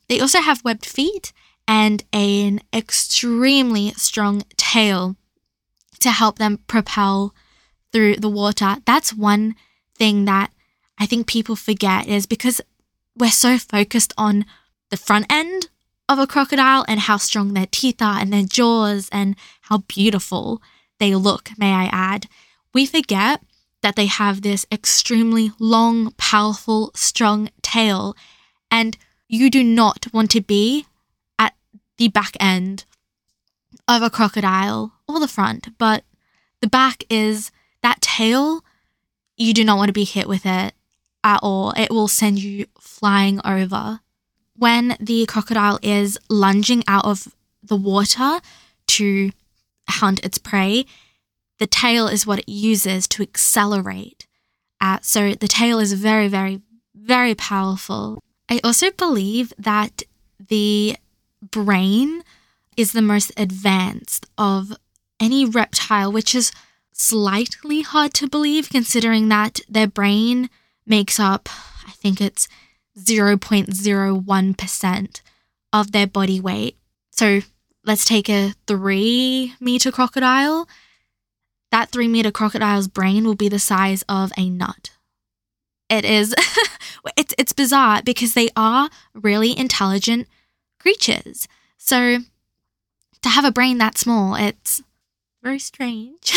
They 0.09 0.21
also 0.21 0.41
have 0.41 0.65
webbed 0.65 0.87
feet 0.87 1.33
and 1.69 2.03
an 2.13 2.61
extremely 2.73 3.91
strong 3.93 4.43
tail 4.57 5.17
to 6.01 6.11
help 6.11 6.39
them 6.39 6.59
propel 6.67 7.35
through 7.93 8.17
the 8.17 8.29
water. 8.29 8.77
That's 8.87 9.13
one 9.13 9.55
thing 9.97 10.25
that 10.25 10.51
I 10.99 11.07
think 11.07 11.27
people 11.27 11.57
forget 11.57 12.09
is 12.09 12.27
because 12.27 12.61
we're 13.17 13.31
so 13.31 13.59
focused 13.59 14.13
on 14.17 14.47
the 14.91 14.97
front 14.97 15.27
end 15.31 15.69
of 16.09 16.19
a 16.19 16.27
crocodile 16.27 16.85
and 16.89 17.01
how 17.01 17.17
strong 17.17 17.55
their 17.55 17.69
teeth 17.71 18.03
are 18.03 18.19
and 18.19 18.33
their 18.33 18.43
jaws 18.45 19.09
and 19.13 19.37
how 19.63 19.79
beautiful 19.79 20.61
they 20.99 21.15
look, 21.15 21.51
may 21.57 21.73
I 21.73 21.85
add. 21.93 22.27
We 22.75 22.87
forget 22.87 23.43
that 23.83 23.97
they 23.97 24.07
have 24.07 24.43
this 24.43 24.67
extremely 24.71 25.53
long, 25.59 26.13
powerful, 26.13 26.91
strong 26.95 27.51
tail, 27.63 28.15
and 28.71 28.97
you 29.29 29.51
do 29.51 29.63
not 29.63 30.07
want 30.13 30.31
to 30.33 30.41
be 30.41 30.87
at 31.39 31.55
the 31.99 32.09
back 32.09 32.37
end 32.41 32.85
of 33.89 34.03
a 34.03 34.11
crocodile 34.11 34.93
or 35.09 35.21
the 35.21 35.29
front, 35.29 35.77
but 35.79 36.05
the 36.61 36.69
back 36.69 37.05
is 37.09 37.51
that 37.83 38.01
tail. 38.01 38.65
You 39.37 39.55
do 39.55 39.65
not 39.65 39.79
want 39.79 39.89
to 39.89 39.95
be 39.95 40.05
hit 40.05 40.29
with 40.29 40.45
it 40.45 40.75
at 41.25 41.41
all. 41.43 41.73
It 41.77 41.91
will 41.91 42.09
send 42.09 42.43
you 42.43 42.67
flying 42.79 43.41
over. 43.45 44.01
When 44.55 44.97
the 45.01 45.25
crocodile 45.27 45.79
is 45.83 46.19
lunging 46.29 46.85
out 46.87 47.07
of 47.07 47.35
the 47.63 47.77
water 47.77 48.41
to 48.89 49.31
hunt 49.89 50.25
its 50.25 50.39
prey, 50.39 50.85
the 51.61 51.69
tail 51.69 52.09
is 52.09 52.27
what 52.27 52.41
it 52.41 52.49
uses 52.49 53.07
to 53.09 53.23
accelerate. 53.23 54.27
So 55.03 55.35
the 55.35 55.47
tail 55.47 55.79
is 55.79 55.93
very, 55.93 56.27
very, 56.27 56.63
very 56.95 57.37
powerful. 57.37 58.19
I 58.49 58.61
also 58.65 58.91
believe 58.91 59.53
that 59.59 60.03
the 60.49 60.97
brain 61.43 62.25
is 62.77 62.93
the 62.93 63.03
most 63.03 63.33
advanced 63.37 64.27
of 64.37 64.73
any 65.21 65.45
reptile, 65.45 66.11
which 66.11 66.35
is 66.35 66.51
slightly 66.93 67.83
hard 67.83 68.15
to 68.15 68.29
believe 68.29 68.71
considering 68.71 69.29
that 69.29 69.61
their 69.69 69.87
brain 69.87 70.51
makes 70.87 71.21
up, 71.21 71.49
I 71.87 71.93
think 71.93 72.21
it's 72.21 72.49
0.01% 72.99 75.21
of 75.73 75.93
their 75.93 76.07
body 76.07 76.41
weight. 76.41 76.77
So 77.11 77.41
let's 77.85 78.05
take 78.05 78.29
a 78.29 78.55
three 78.67 79.55
meter 79.61 79.93
crocodile. 79.93 80.69
That 81.71 81.91
three 81.91 82.09
meter 82.09 82.31
crocodile's 82.31 82.89
brain 82.89 83.25
will 83.25 83.35
be 83.35 83.49
the 83.49 83.59
size 83.59 84.03
of 84.09 84.33
a 84.37 84.51
nut. 84.51 84.91
It 85.89 86.05
is, 86.05 86.35
it's, 87.17 87.35
it's 87.39 87.53
bizarre 87.53 88.03
because 88.03 88.35
they 88.35 88.49
are 88.57 88.91
really 89.15 89.57
intelligent 89.57 90.29
creatures. 90.79 91.49
So 91.77 92.19
to 93.23 93.29
have 93.29 93.45
a 93.45 93.53
brain 93.53 93.79
that 93.79 93.99
small, 93.99 94.35
it's 94.35 94.83
very 95.43 95.59
strange. 95.59 96.33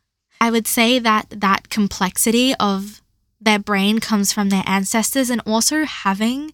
I 0.40 0.50
would 0.50 0.66
say 0.66 0.98
that 0.98 1.26
that 1.30 1.68
complexity 1.68 2.54
of 2.60 3.02
their 3.40 3.58
brain 3.58 3.98
comes 3.98 4.32
from 4.32 4.48
their 4.48 4.64
ancestors 4.66 5.30
and 5.30 5.40
also 5.46 5.84
having 5.84 6.52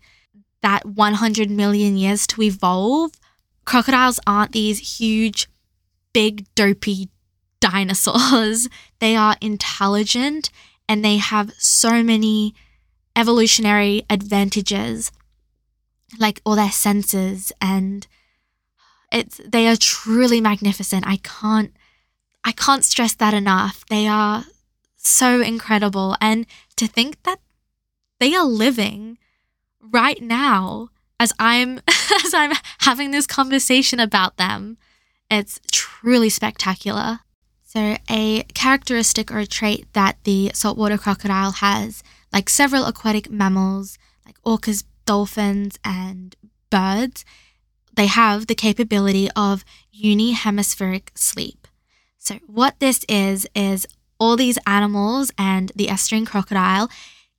that 0.63 0.87
100 0.87 1.51
million 1.51 1.97
years 1.97 2.27
to 2.29 2.43
evolve. 2.43 3.13
Crocodiles 3.65 4.21
aren't 4.27 4.53
these 4.53 4.99
huge, 4.99 5.49
big, 6.13 6.47
dopey 6.55 7.09
dinosaurs. 7.65 8.69
They 9.01 9.17
are 9.17 9.37
intelligent 9.41 10.51
and 10.89 11.05
they 11.05 11.19
have 11.19 11.53
so 11.59 12.03
many 12.03 12.55
evolutionary 13.15 14.03
advantages, 14.09 15.13
like 16.19 16.41
all 16.45 16.57
their 16.57 16.71
senses 16.71 17.53
and 17.61 18.07
it's 19.13 19.41
they 19.47 19.69
are 19.69 19.77
truly 19.77 20.41
magnificent. 20.41 21.07
I 21.07 21.19
can't 21.19 21.73
I 22.45 22.53
can't 22.53 22.85
stress 22.85 23.15
that 23.15 23.35
enough. 23.35 23.85
They 23.91 24.07
are 24.07 24.45
so 24.97 25.41
incredible. 25.43 26.17
And 26.21 26.47
to 26.77 26.87
think 26.87 27.23
that 27.25 27.41
they 28.21 28.35
are 28.35 28.47
living 28.47 29.19
right 29.81 30.21
now 30.23 30.89
as 31.21 31.33
I'm 31.39 31.81
as 32.25 32.33
I'm 32.33 32.53
having 32.81 33.11
this 33.11 33.27
conversation 33.27 34.01
about 34.01 34.39
them, 34.39 34.79
it's 35.31 35.61
truly 35.71 36.31
spectacular. 36.31 37.21
So, 37.75 37.97
a 38.09 38.45
characteristic 38.55 39.33
or 39.33 39.39
a 39.39 39.47
trait 39.47 39.93
that 39.95 40.19
the 40.23 40.53
saltwater 40.55 40.97
crocodile 40.97 41.51
has, 41.53 42.05
like 42.33 42.49
several 42.49 42.85
aquatic 42.85 43.29
mammals, 43.31 43.99
like 44.25 44.41
orcas, 44.43 44.85
dolphins, 45.07 45.77
and 45.85 46.37
birds, 46.71 47.25
they 47.97 48.07
have 48.07 48.47
the 48.47 48.55
capability 48.55 49.29
of 49.35 49.65
unihemispheric 49.93 51.09
sleep. 51.17 51.67
So, 52.17 52.37
what 52.47 52.79
this 52.79 53.05
is, 53.09 53.49
is 53.57 53.89
all 54.21 54.37
these 54.37 54.59
animals 54.69 55.33
and 55.37 55.73
the 55.75 55.89
estuarine 55.89 56.29
crocodile 56.29 56.89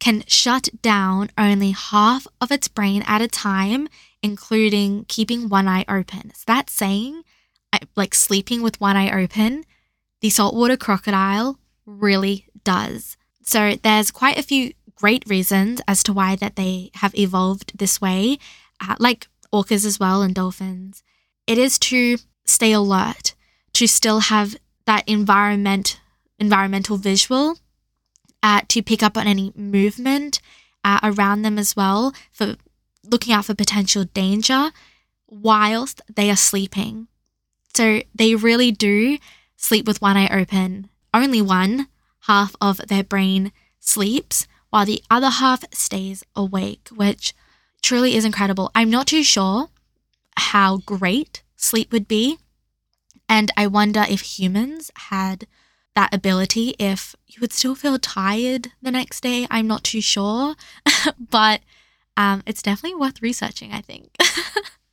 can 0.02 0.26
shut 0.28 0.68
down 0.82 1.30
only 1.38 1.72
half 1.72 2.28
of 2.42 2.52
its 2.52 2.68
brain 2.68 3.06
at 3.08 3.22
a 3.22 3.30
time, 3.30 3.88
including 4.22 5.06
keeping 5.08 5.48
one 5.48 5.70
eye 5.70 5.86
open. 5.88 6.34
So, 6.36 6.44
that's 6.46 6.74
saying, 6.74 7.22
like 7.96 8.14
sleeping 8.14 8.62
with 8.62 8.82
one 8.82 8.98
eye 8.98 9.24
open, 9.24 9.64
the 10.26 10.32
saltwater 10.32 10.76
crocodile 10.76 11.60
really 11.86 12.48
does. 12.64 13.16
So, 13.44 13.76
there's 13.84 14.10
quite 14.10 14.40
a 14.40 14.42
few 14.42 14.74
great 14.96 15.24
reasons 15.28 15.82
as 15.88 16.02
to 16.02 16.14
why 16.14 16.36
that 16.38 16.56
they 16.56 16.90
have 16.96 17.14
evolved 17.14 17.78
this 17.78 18.02
way, 18.02 18.40
uh, 18.82 18.96
like 18.98 19.28
orcas 19.54 19.86
as 19.86 20.00
well 20.00 20.24
and 20.24 20.34
dolphins. 20.34 21.04
It 21.46 21.60
is 21.60 21.78
to 21.78 22.18
stay 22.44 22.72
alert, 22.72 23.36
to 23.74 23.86
still 23.86 24.20
have 24.22 24.56
that 24.88 25.08
environment 25.08 26.00
environmental 26.40 26.98
visual 26.98 27.60
uh, 28.42 28.62
to 28.70 28.82
pick 28.82 29.04
up 29.04 29.16
on 29.18 29.28
any 29.28 29.54
movement 29.56 30.42
uh, 30.84 31.02
around 31.04 31.44
them 31.44 31.60
as 31.60 31.76
well 31.76 32.16
for 32.32 32.56
looking 33.04 33.32
out 33.32 33.46
for 33.46 33.54
potential 33.54 34.06
danger 34.06 34.72
whilst 35.28 36.02
they 36.12 36.32
are 36.32 36.36
sleeping. 36.36 37.10
So 37.76 38.02
they 38.16 38.34
really 38.34 38.72
do 38.72 39.20
sleep 39.66 39.88
with 39.88 40.02
one 40.02 40.18
eye 40.18 40.30
open. 40.30 40.90
Only 41.14 41.42
one 41.42 41.88
half 42.22 42.56
of 42.62 42.78
their 42.88 43.04
brain 43.04 43.52
sleeps 43.80 44.48
while 44.70 44.86
the 44.86 45.04
other 45.10 45.30
half 45.30 45.64
stays 45.74 46.24
awake, 46.36 46.90
which 46.94 47.34
truly 47.82 48.16
is 48.16 48.26
incredible. 48.26 48.72
I'm 48.76 48.90
not 48.90 49.08
too 49.08 49.24
sure 49.24 49.70
how 50.38 50.78
great 50.78 51.44
sleep 51.56 51.92
would 51.92 52.08
be 52.08 52.38
and 53.28 53.52
I 53.58 53.68
wonder 53.68 54.06
if 54.08 54.22
humans 54.22 54.92
had 54.96 55.48
that 55.96 56.14
ability, 56.14 56.76
if 56.78 57.16
you 57.26 57.38
would 57.42 57.54
still 57.54 57.76
feel 57.76 57.98
tired 57.98 58.72
the 58.82 58.92
next 58.92 59.22
day. 59.22 59.48
I'm 59.50 59.68
not 59.68 59.84
too 59.84 60.02
sure, 60.02 60.56
but 61.20 61.62
um, 62.18 62.44
it's 62.46 62.62
definitely 62.62 63.00
worth 63.00 63.22
researching, 63.22 63.72
I 63.72 63.82
think. 63.82 64.16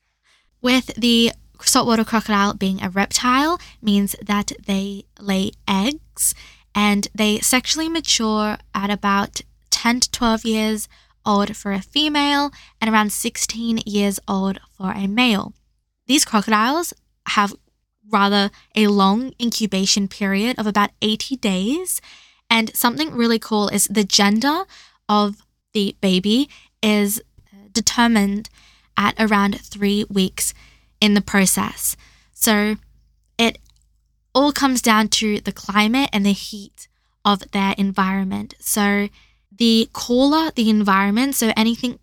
With 0.62 0.86
the 0.96 1.32
saltwater 1.66 2.04
crocodile 2.04 2.54
being 2.54 2.82
a 2.82 2.90
reptile 2.90 3.58
means 3.80 4.16
that 4.22 4.52
they 4.66 5.04
lay 5.20 5.52
eggs 5.68 6.34
and 6.74 7.08
they 7.14 7.38
sexually 7.38 7.88
mature 7.88 8.58
at 8.74 8.90
about 8.90 9.42
10 9.70 10.00
to 10.00 10.10
12 10.10 10.44
years 10.44 10.88
old 11.24 11.56
for 11.56 11.72
a 11.72 11.80
female 11.80 12.50
and 12.80 12.90
around 12.90 13.12
16 13.12 13.78
years 13.86 14.18
old 14.26 14.58
for 14.76 14.92
a 14.92 15.06
male. 15.06 15.52
These 16.06 16.24
crocodiles 16.24 16.92
have 17.26 17.54
rather 18.10 18.50
a 18.74 18.88
long 18.88 19.32
incubation 19.40 20.08
period 20.08 20.58
of 20.58 20.66
about 20.66 20.90
80 21.00 21.36
days. 21.36 22.00
And 22.50 22.74
something 22.76 23.12
really 23.12 23.38
cool 23.38 23.68
is 23.68 23.86
the 23.86 24.04
gender 24.04 24.64
of 25.08 25.36
the 25.72 25.96
baby 26.00 26.48
is 26.82 27.22
determined 27.72 28.50
at 28.96 29.14
around 29.18 29.58
three 29.60 30.04
weeks 30.10 30.52
in 31.02 31.14
the 31.14 31.20
process. 31.20 31.96
So 32.32 32.76
it 33.36 33.58
all 34.34 34.52
comes 34.52 34.80
down 34.80 35.08
to 35.08 35.40
the 35.40 35.52
climate 35.52 36.08
and 36.12 36.24
the 36.24 36.32
heat 36.32 36.86
of 37.24 37.50
their 37.50 37.74
environment. 37.76 38.54
So 38.60 39.08
the 39.50 39.88
cooler 39.92 40.52
the 40.52 40.70
environment, 40.70 41.34
so 41.34 41.52
anything 41.56 41.98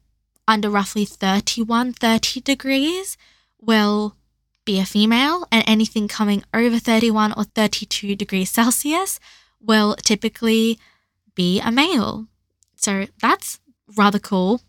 under 0.47 0.69
roughly 0.69 1.05
31, 1.05 1.93
30 1.93 2.41
degrees, 2.41 3.17
will 3.59 4.15
be 4.65 4.79
a 4.79 4.85
female, 4.85 5.47
and 5.51 5.63
anything 5.65 6.07
coming 6.07 6.43
over 6.53 6.77
31 6.77 7.33
or 7.33 7.45
32 7.45 8.15
degrees 8.15 8.51
Celsius 8.51 9.19
will 9.61 9.95
typically 9.95 10.77
be 11.35 11.59
a 11.59 11.71
male. 11.71 12.27
So 12.75 13.07
that's 13.21 13.59
rather 13.95 14.19
cool. 14.19 14.61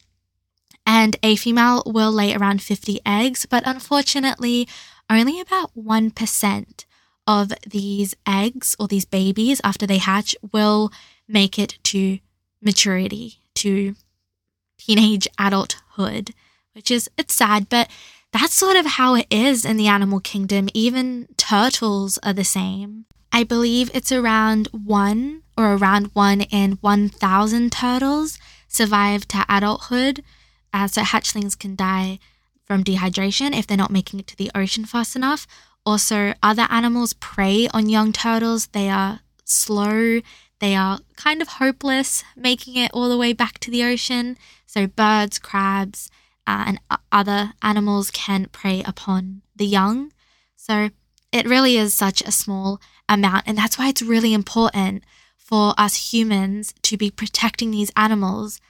And 0.87 1.17
a 1.23 1.37
female 1.37 1.83
will 1.87 2.11
lay 2.11 2.35
around 2.35 2.63
50 2.63 3.01
eggs, 3.07 3.47
but 3.47 3.63
unfortunately, 3.67 4.67
only 5.09 5.41
about 5.41 5.71
1% 5.77 6.85
of 7.27 7.53
these 7.67 8.15
eggs 8.27 8.75
or 8.79 8.89
these 8.89 9.05
babies 9.05 9.61
after 9.63 9.87
they 9.87 9.99
hatch 9.99 10.35
will 10.53 10.91
make 11.29 11.59
it 11.59 11.79
to 11.85 12.19
maturity, 12.61 13.39
to 13.55 13.95
teenage 14.79 15.29
adulthood, 15.39 16.35
which 16.73 16.91
is 16.91 17.09
it's 17.17 17.35
sad, 17.35 17.69
but 17.69 17.89
that's 18.33 18.55
sort 18.55 18.77
of 18.77 18.87
how 18.87 19.15
it 19.15 19.27
is 19.31 19.65
in 19.65 19.77
the 19.77 19.89
animal 19.89 20.21
kingdom. 20.21 20.69
Even 20.75 21.29
turtles 21.37 22.19
are 22.23 22.33
the 22.33 22.45
same. 22.45 23.07
I 23.33 23.45
believe 23.45 23.91
it's 23.95 24.13
around 24.13 24.69
one 24.73 25.43
or 25.57 25.75
around 25.75 26.11
one 26.15 26.43
in 26.43 26.73
1,000 26.81 27.71
turtles 27.73 28.39
survive 28.69 29.27
to 29.29 29.45
adulthood. 29.49 30.23
Uh, 30.73 30.87
so 30.87 31.03
hatchlings 31.03 31.59
can 31.59 31.75
die 31.75 32.19
from 32.65 32.85
dehydration 32.85 33.57
if 33.57 33.67
they're 33.67 33.77
not 33.77 33.91
making 33.91 34.21
it 34.21 34.27
to 34.29 34.37
the 34.37 34.51
ocean 34.55 34.85
fast 34.85 35.17
enough. 35.17 35.47
Also, 35.85 36.35
other 36.43 36.67
animals 36.71 37.15
prey 37.15 37.69
on 37.75 37.89
young 37.89 38.13
turtles. 38.13 38.69
They 38.69 38.89
are 38.89 39.21
slow, 39.45 40.21
they 40.61 40.77
are 40.77 41.01
kind 41.17 41.43
of 41.43 41.49
hopeless 41.49 42.23
making 42.37 42.77
it 42.77 42.91
all 42.93 43.09
the 43.09 43.19
way 43.19 43.33
back 43.33 43.59
to 43.61 43.71
the 43.71 43.83
ocean. 43.83 44.37
So, 44.67 44.87
birds, 44.87 45.39
crabs, 45.39 46.11
uh, 46.47 46.65
and 46.67 46.81
other 47.11 47.55
animals 47.63 48.11
can 48.11 48.47
prey 48.53 48.83
upon 48.85 49.43
the 49.57 49.67
young. 49.67 50.13
So, 50.55 50.91
it 51.33 51.47
really 51.47 51.77
is 51.77 51.95
such 51.95 52.23
a 52.23 52.33
small 52.33 52.81
amount. 53.09 53.45
And 53.47 53.57
that's 53.57 53.79
why 53.79 53.89
it's 53.89 54.03
really 54.03 54.35
important 54.35 55.03
for 55.37 55.75
us 55.79 56.13
humans 56.13 56.75
to 56.83 56.97
be 56.97 57.11
protecting 57.11 57.71
these 57.71 57.91
animals 57.97 58.61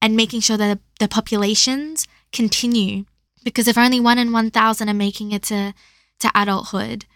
and 0.00 0.16
making 0.16 0.40
sure 0.40 0.56
that 0.56 0.78
the 1.00 1.08
populations 1.08 2.06
continue. 2.32 3.04
Because 3.44 3.68
if 3.68 3.78
only 3.78 4.00
one 4.00 4.18
in 4.18 4.32
1,000 4.32 4.88
are 4.88 4.94
making 4.94 5.32
it 5.32 5.42
to, 5.44 5.74
to 6.20 6.30
adulthood, 6.34 7.06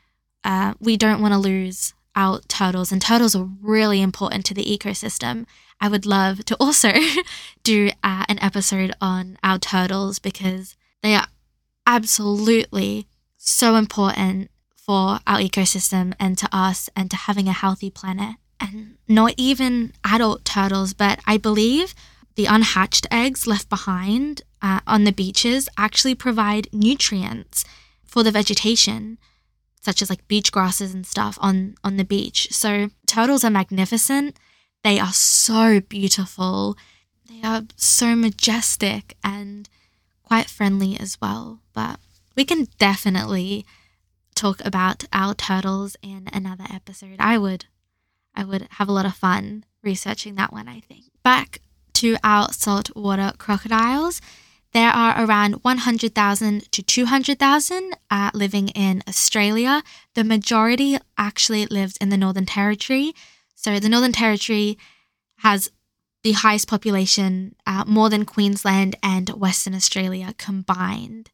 uh, 0.44 0.74
we 0.80 0.96
don't 0.96 1.20
want 1.20 1.34
to 1.34 1.38
lose 1.38 1.92
our 2.14 2.40
turtles. 2.48 2.92
And 2.92 3.00
turtles 3.00 3.34
are 3.34 3.48
really 3.60 4.00
important 4.00 4.44
to 4.46 4.54
the 4.54 4.64
ecosystem. 4.64 5.46
I 5.80 5.88
would 5.88 6.06
love 6.06 6.44
to 6.46 6.56
also 6.56 6.92
do 7.62 7.90
uh, 8.02 8.24
an 8.28 8.38
episode 8.40 8.92
on 9.00 9.38
our 9.42 9.58
turtles 9.58 10.18
because 10.18 10.76
they 11.02 11.14
are 11.14 11.26
absolutely 11.86 13.06
so 13.36 13.76
important 13.76 14.50
for 14.76 15.20
our 15.26 15.38
ecosystem 15.38 16.14
and 16.18 16.36
to 16.38 16.48
us 16.52 16.90
and 16.94 17.10
to 17.10 17.16
having 17.16 17.48
a 17.48 17.52
healthy 17.52 17.90
planet. 17.90 18.36
And 18.60 18.96
not 19.08 19.34
even 19.38 19.94
adult 20.04 20.44
turtles, 20.44 20.92
but 20.92 21.20
I 21.26 21.38
believe 21.38 21.94
the 22.36 22.46
unhatched 22.46 23.06
eggs 23.10 23.46
left 23.46 23.68
behind 23.68 24.42
uh, 24.62 24.80
on 24.86 25.04
the 25.04 25.12
beaches 25.12 25.68
actually 25.76 26.14
provide 26.14 26.68
nutrients 26.72 27.64
for 28.04 28.22
the 28.22 28.30
vegetation, 28.30 29.18
such 29.80 30.02
as 30.02 30.10
like 30.10 30.26
beach 30.28 30.52
grasses 30.52 30.94
and 30.94 31.06
stuff 31.06 31.38
on, 31.40 31.74
on 31.82 31.96
the 31.96 32.04
beach. 32.04 32.48
So 32.50 32.90
turtles 33.06 33.44
are 33.44 33.50
magnificent. 33.50 34.36
They 34.82 34.98
are 34.98 35.12
so 35.12 35.80
beautiful. 35.80 36.76
They 37.28 37.40
are 37.46 37.62
so 37.76 38.14
majestic 38.14 39.16
and 39.22 39.68
quite 40.22 40.48
friendly 40.48 40.98
as 40.98 41.20
well. 41.20 41.60
But 41.72 42.00
we 42.36 42.44
can 42.44 42.68
definitely 42.78 43.66
talk 44.34 44.64
about 44.64 45.04
our 45.12 45.34
turtles 45.34 45.96
in 46.02 46.28
another 46.32 46.64
episode. 46.72 47.16
I 47.18 47.36
would 47.36 47.66
I 48.34 48.44
would 48.44 48.68
have 48.70 48.88
a 48.88 48.92
lot 48.92 49.06
of 49.06 49.14
fun 49.14 49.64
researching 49.82 50.36
that 50.36 50.52
one, 50.52 50.68
I 50.68 50.80
think. 50.80 51.06
Back 51.22 51.60
to 51.94 52.16
our 52.22 52.52
saltwater 52.52 53.32
crocodiles. 53.38 54.20
There 54.72 54.90
are 54.90 55.24
around 55.24 55.64
100,000 55.64 56.72
to 56.72 56.82
200,000 56.82 57.96
uh, 58.10 58.30
living 58.34 58.68
in 58.68 59.02
Australia. 59.08 59.82
The 60.14 60.24
majority 60.24 60.96
actually 61.18 61.66
lives 61.66 61.96
in 61.96 62.08
the 62.08 62.16
Northern 62.16 62.46
Territory. 62.46 63.12
So 63.56 63.80
the 63.80 63.88
Northern 63.88 64.12
Territory 64.12 64.78
has 65.38 65.70
the 66.22 66.32
highest 66.32 66.68
population, 66.68 67.56
uh, 67.66 67.84
more 67.86 68.10
than 68.10 68.24
Queensland 68.24 68.94
and 69.02 69.30
Western 69.30 69.74
Australia 69.74 70.34
combined. 70.38 71.30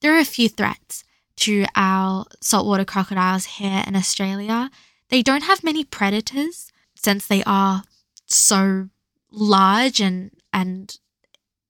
There 0.00 0.14
are 0.14 0.20
a 0.20 0.24
few 0.24 0.48
threats 0.48 1.04
to 1.36 1.66
our 1.76 2.24
saltwater 2.40 2.84
crocodiles 2.84 3.44
here 3.44 3.84
in 3.86 3.94
Australia. 3.96 4.70
They 5.10 5.22
don't 5.22 5.44
have 5.44 5.64
many 5.64 5.84
predators 5.84 6.72
since 6.94 7.26
they 7.26 7.42
are 7.44 7.84
so 8.26 8.88
large 9.30 10.00
and 10.00 10.30
and 10.52 10.96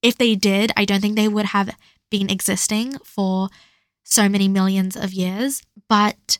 if 0.02 0.16
they 0.16 0.34
did, 0.34 0.72
I 0.76 0.84
don't 0.84 1.00
think 1.00 1.16
they 1.16 1.28
would 1.28 1.46
have 1.46 1.76
been 2.10 2.30
existing 2.30 2.94
for 3.04 3.48
so 4.02 4.28
many 4.28 4.48
millions 4.48 4.96
of 4.96 5.12
years. 5.12 5.62
But 5.88 6.38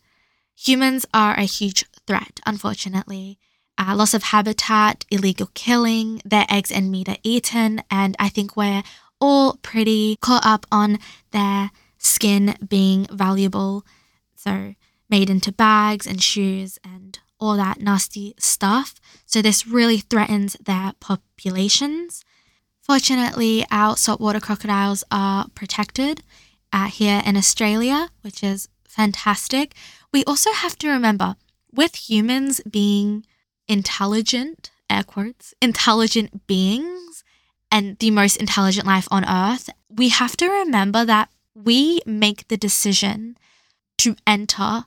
humans 0.57 1.07
are 1.13 1.35
a 1.35 1.43
huge 1.43 1.85
threat, 2.07 2.41
unfortunately. 2.47 3.39
Uh, 3.79 3.95
loss 3.95 4.13
of 4.13 4.25
habitat, 4.25 5.05
illegal 5.11 5.51
killing, 5.55 6.21
their 6.25 6.45
eggs 6.51 6.71
and 6.71 6.91
meat 6.91 7.09
are 7.09 7.17
eaten, 7.23 7.83
and 7.91 8.15
I 8.19 8.29
think 8.29 8.57
we're 8.57 8.83
all 9.21 9.59
pretty 9.63 10.17
caught 10.21 10.45
up 10.45 10.67
on 10.71 10.99
their 11.31 11.71
skin 11.99 12.57
being 12.67 13.07
valuable. 13.11 13.85
So, 14.37 14.75
made 15.09 15.31
into 15.31 15.53
bags 15.53 16.07
and 16.07 16.23
shoes 16.23 16.79
and 16.85 17.19
all 17.40 17.57
that 17.57 17.81
nasty 17.81 18.35
stuff. 18.38 19.00
So, 19.26 19.42
this 19.42 19.66
really 19.66 19.98
threatens 19.98 20.57
their 20.64 20.92
populations. 21.00 22.24
Fortunately, 22.83 23.64
our 23.70 23.96
saltwater 23.96 24.40
crocodiles 24.40 25.05
are 25.11 25.48
protected 25.55 26.22
uh, 26.72 26.87
here 26.87 27.22
in 27.24 27.37
Australia, 27.37 28.11
which 28.22 28.42
is 28.42 28.68
fantastic. 28.88 29.74
We 30.12 30.24
also 30.24 30.53
have 30.53 30.76
to 30.79 30.88
remember 30.90 31.37
with 31.72 32.11
humans 32.11 32.61
being 32.68 33.24
intelligent, 33.68 34.70
air 34.88 35.05
quotes, 35.05 35.55
intelligent 35.62 36.46
beings, 36.46 37.22
and 37.70 37.96
the 37.98 38.11
most 38.11 38.37
intelligent 38.37 38.87
life 38.87 39.07
on 39.11 39.24
earth, 39.24 39.70
we 39.88 40.09
have 40.09 40.37
to 40.38 40.48
remember 40.48 41.05
that 41.05 41.29
we 41.55 42.00
make 42.05 42.48
the 42.48 42.57
decision 42.57 43.37
to 43.98 44.16
enter 44.26 44.85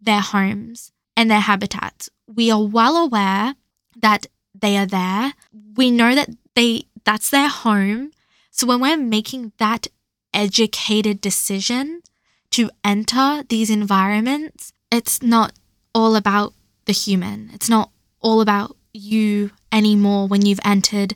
their 0.00 0.20
homes 0.20 0.92
and 1.16 1.30
their 1.30 1.40
habitats. 1.40 2.10
We 2.26 2.50
are 2.50 2.64
well 2.64 2.96
aware 2.96 3.54
that 3.96 4.26
they 4.54 4.76
are 4.76 4.86
there. 4.86 5.34
We 5.76 5.90
know 5.90 6.14
that 6.14 6.30
they 6.54 6.84
that's 7.04 7.30
their 7.30 7.48
home. 7.48 8.10
So 8.50 8.66
when 8.66 8.80
we're 8.80 8.96
making 8.96 9.52
that 9.58 9.86
educated 10.32 11.20
decision 11.20 12.02
to 12.50 12.70
enter 12.84 13.44
these 13.48 13.70
environments, 13.70 14.72
it's 14.90 15.22
not 15.22 15.52
all 15.94 16.16
about 16.16 16.54
the 16.86 16.92
human. 16.92 17.50
It's 17.52 17.68
not 17.68 17.90
all 18.20 18.40
about 18.40 18.76
you 18.92 19.50
anymore 19.72 20.26
when 20.26 20.44
you've 20.44 20.60
entered 20.64 21.14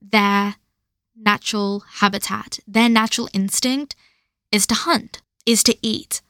their 0.00 0.56
natural 1.16 1.84
habitat. 2.00 2.58
Their 2.66 2.88
natural 2.88 3.28
instinct 3.32 3.94
is 4.50 4.66
to 4.68 4.74
hunt, 4.74 5.22
is 5.46 5.62
to 5.64 5.76
eat. 5.82 6.22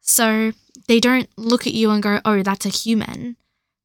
So 0.00 0.52
they 0.86 1.00
don't 1.00 1.28
look 1.36 1.66
at 1.66 1.74
you 1.74 1.90
and 1.90 2.02
go, 2.02 2.20
oh, 2.24 2.42
that's 2.42 2.66
a 2.66 2.70
human. 2.70 3.36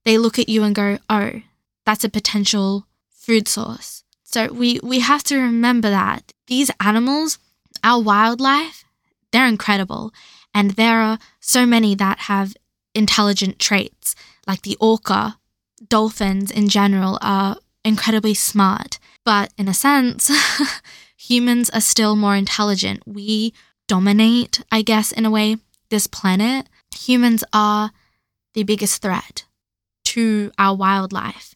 They 0.06 0.17
look 0.17 0.39
at 0.39 0.49
you 0.49 0.63
and 0.63 0.75
go, 0.75 0.97
oh, 1.10 1.41
that's 1.86 2.04
a 2.04 2.10
potential 2.10 2.88
food 3.10 3.47
source. 3.47 4.04
So 4.23 4.51
we, 4.51 4.80
we 4.82 4.99
have 4.99 5.23
to 5.25 5.38
remember 5.38 5.89
that 5.89 6.34
these 6.47 6.71
animals, 6.80 7.38
our 7.84 8.01
wildlife, 8.01 8.84
they're 9.32 9.47
incredible. 9.47 10.13
And 10.54 10.71
there 10.71 11.01
are 11.01 11.19
so 11.39 11.65
many 11.65 11.95
that 11.95 12.19
have 12.19 12.56
intelligent 12.93 13.60
traits, 13.60 14.15
like 14.47 14.62
the 14.62 14.77
orca. 14.80 15.38
Dolphins 15.88 16.51
in 16.51 16.69
general 16.69 17.17
are 17.21 17.58
incredibly 17.84 18.34
smart. 18.34 18.99
But 19.25 19.51
in 19.58 19.67
a 19.67 19.73
sense, 19.73 20.32
humans 21.17 21.69
are 21.71 21.82
still 21.82 22.15
more 22.15 22.36
intelligent. 22.36 23.04
We 23.06 23.54
dominate, 23.88 24.62
I 24.71 24.82
guess, 24.82 25.12
in 25.12 25.25
a 25.25 25.32
way, 25.32 25.58
this 25.89 26.08
planet, 26.08 26.67
humans 26.95 27.43
are 27.54 27.91
the 28.54 28.63
biggest 28.63 29.01
threat 29.01 29.45
to 30.06 30.51
our 30.58 30.75
wildlife. 30.75 31.56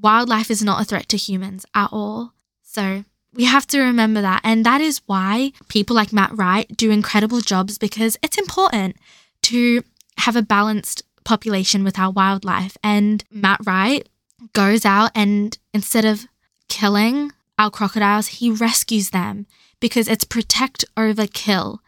Wildlife 0.00 0.50
is 0.50 0.62
not 0.62 0.80
a 0.80 0.84
threat 0.84 1.08
to 1.10 1.16
humans 1.16 1.66
at 1.74 1.88
all. 1.92 2.32
So 2.62 3.04
we 3.34 3.44
have 3.44 3.66
to 3.68 3.80
remember 3.80 4.20
that. 4.20 4.40
And 4.44 4.64
that 4.64 4.80
is 4.80 5.02
why 5.06 5.52
people 5.68 5.94
like 5.94 6.12
Matt 6.12 6.36
Wright 6.36 6.68
do 6.76 6.90
incredible 6.90 7.40
jobs 7.40 7.78
because 7.78 8.16
it's 8.22 8.38
important 8.38 8.96
to 9.42 9.82
have 10.18 10.36
a 10.36 10.42
balanced 10.42 11.02
population 11.24 11.84
with 11.84 11.98
our 11.98 12.10
wildlife. 12.10 12.76
And 12.82 13.24
Matt 13.30 13.60
Wright 13.66 14.08
goes 14.52 14.84
out 14.84 15.10
and 15.14 15.56
instead 15.74 16.04
of 16.04 16.26
killing 16.68 17.32
our 17.58 17.70
crocodiles, 17.70 18.28
he 18.28 18.50
rescues 18.50 19.10
them 19.10 19.46
because 19.80 20.08
it's 20.08 20.24
protect 20.24 20.84
over 20.96 21.26
kill. 21.26 21.80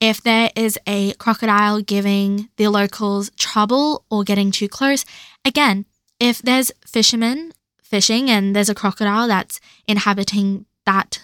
If 0.00 0.20
there 0.22 0.50
is 0.54 0.78
a 0.86 1.12
crocodile 1.14 1.80
giving 1.80 2.48
the 2.56 2.68
locals 2.68 3.30
trouble 3.38 4.04
or 4.10 4.24
getting 4.24 4.50
too 4.50 4.68
close, 4.68 5.04
again, 5.44 5.86
if 6.20 6.40
there's 6.42 6.72
fishermen 6.86 7.52
fishing 7.82 8.30
and 8.30 8.54
there's 8.54 8.68
a 8.68 8.74
crocodile 8.74 9.28
that's 9.28 9.60
inhabiting 9.86 10.66
that 10.84 11.22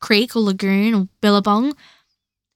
creek 0.00 0.36
or 0.36 0.40
lagoon 0.40 0.94
or 0.94 1.08
billabong, 1.20 1.74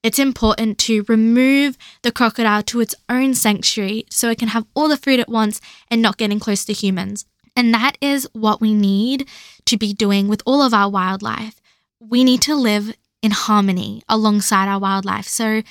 it's 0.02 0.18
important 0.18 0.78
to 0.78 1.04
remove 1.08 1.76
the 2.02 2.12
crocodile 2.12 2.62
to 2.62 2.80
its 2.80 2.94
own 3.08 3.34
sanctuary 3.34 4.06
so 4.10 4.30
it 4.30 4.38
can 4.38 4.48
have 4.48 4.66
all 4.74 4.88
the 4.88 4.96
food 4.96 5.20
at 5.20 5.28
once 5.28 5.60
and 5.90 6.00
not 6.00 6.16
getting 6.16 6.40
close 6.40 6.64
to 6.64 6.72
humans. 6.72 7.26
And 7.54 7.74
that 7.74 7.98
is 8.00 8.26
what 8.32 8.60
we 8.60 8.72
need 8.72 9.28
to 9.66 9.76
be 9.76 9.92
doing 9.92 10.28
with 10.28 10.42
all 10.46 10.62
of 10.62 10.72
our 10.72 10.88
wildlife. 10.88 11.60
We 11.98 12.24
need 12.24 12.40
to 12.42 12.54
live 12.54 12.94
in 13.22 13.30
harmony 13.30 14.02
alongside 14.08 14.68
our 14.68 14.78
wildlife. 14.78 15.26
So 15.26 15.62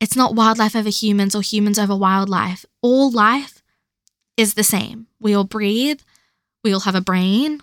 it's 0.00 0.16
not 0.16 0.34
wildlife 0.34 0.76
over 0.76 0.88
humans 0.88 1.34
or 1.34 1.42
humans 1.42 1.78
over 1.78 1.96
wildlife. 1.96 2.64
All 2.82 3.10
life 3.10 3.62
is 4.36 4.54
the 4.54 4.64
same. 4.64 5.06
We 5.20 5.34
all 5.34 5.44
breathe, 5.44 6.00
we 6.62 6.72
all 6.72 6.80
have 6.80 6.94
a 6.94 7.00
brain, 7.00 7.60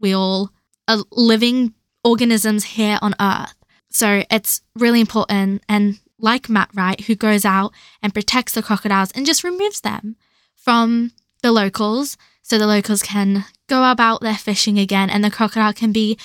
we 0.00 0.14
all 0.14 0.50
are 0.88 0.98
living 1.10 1.74
organisms 2.02 2.64
here 2.64 2.98
on 3.02 3.14
Earth. 3.20 3.54
So 3.90 4.24
it's 4.30 4.62
really 4.74 5.00
important. 5.00 5.62
And 5.68 6.00
like 6.18 6.48
Matt 6.48 6.70
Wright, 6.74 7.00
who 7.02 7.14
goes 7.14 7.44
out 7.44 7.72
and 8.02 8.14
protects 8.14 8.54
the 8.54 8.62
crocodiles 8.62 9.10
and 9.12 9.26
just 9.26 9.44
removes 9.44 9.80
them 9.80 10.16
from 10.54 11.12
the 11.42 11.52
locals 11.52 12.16
so 12.42 12.58
the 12.58 12.66
locals 12.66 13.02
can 13.02 13.44
go 13.68 13.90
about 13.90 14.20
their 14.20 14.36
fishing 14.36 14.78
again 14.78 15.10
and 15.10 15.22
the 15.22 15.30
crocodile 15.30 15.72
can 15.72 15.92
be 15.92 16.18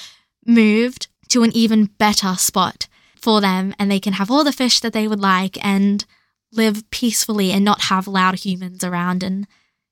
moved 0.45 1.09
to 1.30 1.44
an 1.44 1.52
even 1.56 1.86
better 1.86 2.36
spot 2.36 2.88
for 3.15 3.42
them 3.42 3.74
and 3.78 3.89
they 3.89 4.00
can 4.00 4.13
have 4.13 4.32
all 4.32 4.44
the 4.44 4.52
fish 4.52 4.80
that 4.80 4.94
they 4.94 5.08
would 5.08 5.20
like 5.20 5.63
and 5.63 6.06
live 6.52 6.89
peacefully 6.89 7.52
and 7.52 7.63
not 7.63 7.84
have 7.84 8.08
loud 8.08 8.39
humans 8.39 8.84
around 8.84 9.24
and 9.24 9.48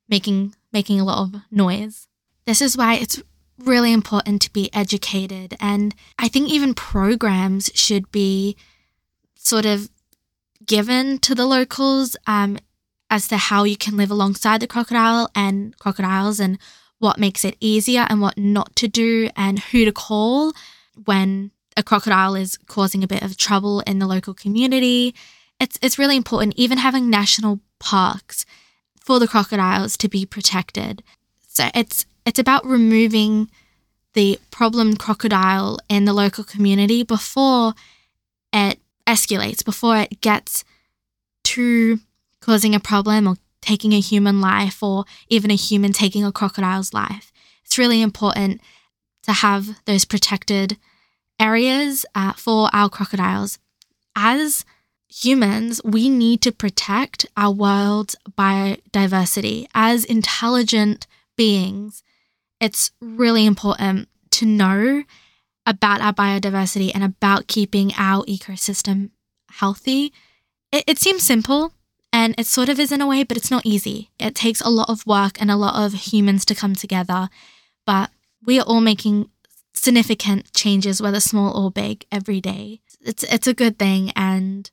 making 0.10 0.56
making 0.74 1.00
a 1.00 1.06
lot 1.06 1.20
of 1.20 1.42
noise. 1.52 2.08
This 2.46 2.62
is 2.62 2.78
why 2.78 2.96
it's 2.96 3.22
really 3.60 3.92
important 3.92 4.42
to 4.42 4.54
be 4.54 4.74
educated 4.74 5.56
and 5.60 5.96
I 6.20 6.28
think 6.28 6.50
even 6.50 6.74
programs 6.74 7.72
should 7.74 8.12
be 8.12 8.56
sort 9.36 9.66
of 9.66 9.90
given 10.66 11.18
to 11.20 11.34
the 11.34 11.46
locals 11.46 12.16
um, 12.28 12.58
as 13.10 13.28
to 13.30 13.38
how 13.38 13.64
you 13.64 13.78
can 13.78 13.98
live 13.98 14.12
alongside 14.12 14.60
the 14.60 14.68
crocodile 14.68 15.30
and 15.34 15.78
crocodiles 15.80 16.40
and 16.40 16.60
what 17.00 17.18
makes 17.18 17.46
it 17.46 17.56
easier 17.60 18.06
and 18.10 18.22
what 18.22 18.38
not 18.38 18.76
to 18.76 18.88
do 18.88 19.30
and 19.36 19.60
who 19.60 19.86
to 19.86 19.92
call 19.92 20.54
when 21.06 21.52
a 21.76 21.84
crocodile 21.84 22.36
is 22.36 22.58
causing 22.68 23.04
a 23.04 23.08
bit 23.08 23.22
of 23.22 23.38
trouble 23.38 23.82
in 23.82 24.00
the 24.00 24.08
local 24.08 24.34
community. 24.34 25.14
It's 25.60 25.78
it's 25.82 26.00
really 26.00 26.18
important 26.18 26.56
even 26.58 26.80
having 26.80 27.10
national 27.10 27.60
parks 27.80 28.46
for 29.00 29.20
the 29.20 29.28
crocodiles 29.28 29.96
to 29.98 30.10
be 30.10 30.26
protected. 30.26 31.04
So 31.48 31.70
it's 31.74 32.06
it's 32.26 32.40
about 32.40 32.66
removing 32.66 33.50
the 34.14 34.40
problem 34.52 34.98
crocodile 34.98 35.78
in 35.88 36.06
the 36.06 36.14
local 36.14 36.44
community 36.44 37.04
before 37.04 37.74
it 38.52 38.80
escalates, 39.06 39.64
before 39.64 39.98
it 39.98 40.22
gets 40.22 40.66
to 41.44 42.00
causing 42.42 42.74
a 42.74 42.80
problem 42.80 43.28
or 43.28 43.36
taking 43.62 43.94
a 43.94 44.00
human 44.00 44.42
life 44.42 44.82
or 44.82 45.06
even 45.30 45.52
a 45.52 45.56
human 45.56 45.94
taking 45.94 46.26
a 46.26 46.32
crocodile's 46.32 46.94
life. 46.94 47.32
It's 47.64 47.78
really 47.78 48.02
important 48.02 48.62
to 49.28 49.34
have 49.34 49.80
those 49.86 50.06
protected 50.06 50.78
areas 51.40 52.06
uh, 52.16 52.34
for 52.34 52.70
our 52.74 52.90
crocodiles. 52.90 53.60
As 54.16 54.66
humans, 55.10 55.82
we 55.84 56.10
need 56.10 56.42
to 56.42 56.52
protect 56.52 57.26
our 57.36 57.52
world's 57.52 58.16
biodiversity. 58.38 59.68
As 59.74 60.04
intelligent 60.04 61.08
beings, 61.36 62.04
it's 62.60 62.92
really 63.00 63.46
important 63.46 64.10
to 64.32 64.46
know 64.46 65.04
about 65.66 66.02
our 66.02 66.14
biodiversity 66.14 66.92
and 66.94 67.04
about 67.04 67.48
keeping 67.48 67.92
our 67.98 68.24
ecosystem 68.26 69.12
healthy. 69.52 70.14
It, 70.72 70.84
it 70.88 70.98
seems 70.98 71.24
simple, 71.24 71.74
and 72.12 72.34
it 72.38 72.48
sort 72.48 72.70
of 72.70 72.80
is 72.80 72.92
in 72.92 73.02
a 73.02 73.08
way, 73.08 73.24
but 73.24 73.38
it's 73.38 73.52
not 73.52 73.66
easy. 73.66 74.10
It 74.20 74.34
takes 74.34 74.62
a 74.62 74.70
lot 74.70 74.90
of 74.90 75.06
work 75.06 75.40
and 75.42 75.52
a 75.52 75.58
lot 75.58 75.76
of 75.86 75.94
humans 75.94 76.46
to 76.46 76.56
come 76.56 76.74
together. 76.74 77.30
But 77.86 78.12
we 78.46 78.60
are 78.60 78.66
all 78.66 78.82
making 78.82 79.30
significant 79.74 80.54
changes, 80.54 81.02
whether 81.02 81.20
small 81.20 81.56
or 81.56 81.72
big, 81.72 82.06
every 82.12 82.42
day. 82.42 82.82
It's 83.02 83.24
it's 83.24 83.48
a 83.48 83.54
good 83.54 83.78
thing 83.78 84.12
and 84.16 84.70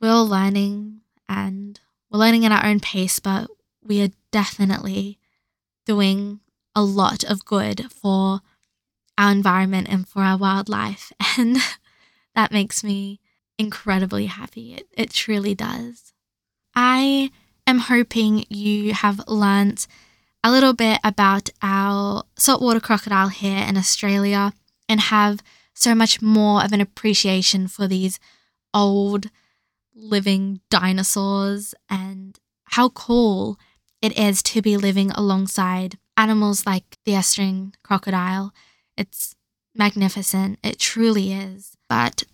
we're 0.00 0.10
all 0.10 0.26
learning 0.26 1.02
and 1.28 1.78
we're 2.10 2.18
learning 2.18 2.44
at 2.44 2.52
our 2.52 2.68
own 2.68 2.80
pace, 2.80 3.18
but 3.20 3.48
we 3.82 4.02
are 4.02 4.10
definitely 4.30 5.18
doing 5.86 6.40
a 6.74 6.82
lot 6.82 7.24
of 7.24 7.44
good 7.44 7.90
for 7.92 8.40
our 9.18 9.30
environment 9.30 9.88
and 9.90 10.08
for 10.08 10.22
our 10.22 10.36
wildlife. 10.38 11.12
And 11.38 11.56
that 12.34 12.52
makes 12.52 12.82
me 12.82 13.20
incredibly 13.58 14.26
happy. 14.26 14.74
It, 14.74 14.88
it 14.92 15.10
truly 15.10 15.54
does. 15.54 16.12
I 16.74 17.30
am 17.66 17.78
hoping 17.78 18.44
you 18.48 18.92
have 18.94 19.20
learnt 19.28 19.86
a 20.42 20.50
little 20.50 20.72
bit 20.72 20.98
about 21.04 21.50
our 21.62 22.24
saltwater 22.36 22.80
crocodile 22.80 23.28
here 23.28 23.64
in 23.66 23.76
Australia 23.76 24.52
and 24.88 25.00
have 25.00 25.42
so 25.74 25.94
much 25.94 26.20
more 26.20 26.64
of 26.64 26.72
an 26.72 26.80
appreciation 26.80 27.68
for 27.68 27.86
these 27.86 28.18
old 28.72 29.30
living 29.94 30.60
dinosaurs 30.70 31.74
and 31.88 32.38
how 32.64 32.88
cool 32.90 33.58
it 34.00 34.18
is 34.18 34.42
to 34.42 34.62
be 34.62 34.76
living 34.76 35.10
alongside 35.12 35.98
animals 36.16 36.64
like 36.66 36.96
the 37.04 37.12
estuarine 37.12 37.74
crocodile. 37.82 38.52
It's 38.96 39.34
magnificent. 39.74 40.58
It 40.62 40.78
truly 40.78 41.32
is. 41.32 41.76
But 41.88 42.24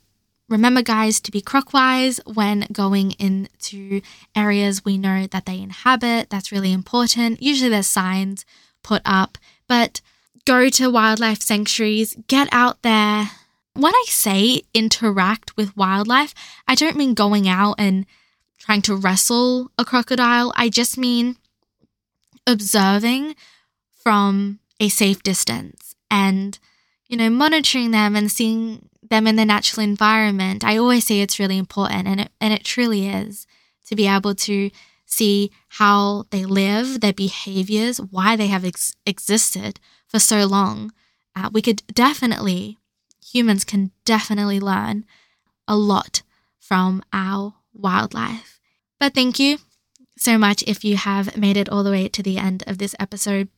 Remember, 0.49 0.83
guys, 0.83 1.21
to 1.21 1.33
be 1.33 1.41
crocwise 1.41 2.21
when 2.25 2.67
going 2.73 3.13
into 3.13 4.01
areas 4.37 4.85
we 4.85 4.97
know 4.97 5.27
that 5.27 5.45
they 5.45 5.61
inhabit. 5.61 6.31
That's 6.31 6.53
really 6.53 6.73
important. 6.73 7.43
Usually 7.43 7.71
there's 7.71 7.89
signs 7.89 8.45
put 8.85 9.03
up, 9.05 9.39
but 9.67 10.01
go 10.45 10.69
to 10.69 10.91
wildlife 10.91 11.43
sanctuaries, 11.43 12.17
get 12.29 12.49
out 12.53 12.83
there. 12.83 13.31
When 13.75 13.95
I 13.95 14.05
say 14.07 14.63
interact 14.73 15.57
with 15.57 15.77
wildlife, 15.77 16.33
I 16.69 16.77
don't 16.77 16.97
mean 16.97 17.15
going 17.15 17.49
out 17.49 17.75
and 17.79 18.07
trying 18.59 18.83
to 18.83 18.95
wrestle 18.95 19.71
a 19.77 19.85
crocodile. 19.85 20.53
I 20.57 20.69
just 20.69 20.97
mean 20.97 21.37
observing 22.47 23.35
from 24.03 24.61
a 24.79 24.89
safe 24.89 25.23
distance 25.23 25.97
and, 26.09 26.59
you 27.09 27.17
know, 27.17 27.29
monitoring 27.29 27.91
them 27.91 28.15
and 28.15 28.31
seeing 28.31 28.89
them 29.09 29.27
in 29.27 29.37
the 29.37 29.45
natural 29.45 29.85
environment, 29.85 30.65
I 30.65 30.77
always 30.77 31.07
say 31.07 31.21
it's 31.21 31.39
really 31.39 31.59
important, 31.59 32.07
and 32.07 32.21
it, 32.23 32.31
and 32.41 32.53
it 32.53 32.65
truly 32.65 33.09
is 33.09 33.47
to 33.87 33.97
be 33.97 34.07
able 34.07 34.35
to 34.35 34.71
see 35.07 35.51
how 35.69 36.25
they 36.31 36.45
live, 36.45 37.01
their 37.01 37.13
behaviors, 37.13 37.99
why 37.99 38.37
they 38.37 38.49
have 38.49 38.65
ex- 38.65 38.95
existed 39.07 39.79
for 40.09 40.19
so 40.19 40.47
long. 40.47 40.93
Uh, 41.35 41.49
we 41.53 41.63
could 41.63 41.83
definitely, 41.93 42.79
humans 43.25 43.65
can 43.65 43.93
definitely 44.05 44.59
learn 44.59 45.05
a 45.69 45.77
lot 45.77 46.23
from 46.59 47.03
our 47.13 47.55
wildlife. 47.73 48.61
But 48.99 49.15
thank 49.15 49.39
you 49.39 49.59
so 50.19 50.39
much 50.39 50.65
if 50.67 50.85
you 50.85 50.97
have 50.97 51.37
made 51.37 51.57
it 51.57 51.69
all 51.69 51.85
the 51.85 51.91
way 51.91 52.09
to 52.09 52.23
the 52.23 52.39
end 52.39 52.65
of 52.67 52.79
this 52.79 52.95
episode. 52.99 53.49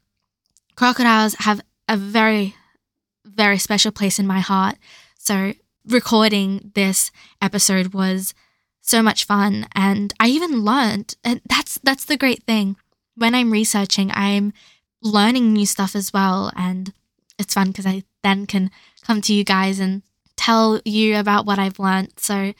Crocodiles 0.74 1.34
have 1.40 1.61
a 1.88 1.96
very, 1.96 2.54
very 3.24 3.58
special 3.58 3.92
place 3.92 4.18
in 4.18 4.26
my 4.26 4.40
heart. 4.40 4.76
So 5.28 5.52
recording 5.86 6.72
this 6.74 7.10
episode 7.42 7.92
was 7.92 8.32
so 8.80 9.02
much 9.02 9.26
fun 9.26 9.66
and 9.74 10.14
I 10.18 10.28
even 10.28 10.64
learned 10.64 11.16
and 11.22 11.42
that's 11.46 11.78
that's 11.84 12.06
the 12.06 12.16
great 12.16 12.44
thing. 12.44 12.76
When 13.14 13.34
I'm 13.34 13.50
researching, 13.52 14.10
I'm 14.14 14.54
learning 15.02 15.52
new 15.52 15.66
stuff 15.66 15.94
as 15.94 16.14
well 16.14 16.50
and 16.56 16.94
it's 17.38 17.52
fun 17.52 17.66
because 17.66 17.84
I 17.84 18.04
then 18.22 18.46
can 18.46 18.70
come 19.02 19.20
to 19.20 19.34
you 19.34 19.44
guys 19.44 19.78
and 19.78 20.00
tell 20.36 20.80
you 20.86 21.18
about 21.18 21.44
what 21.44 21.58
I've 21.58 21.78
learned. 21.78 22.18
So 22.18 22.54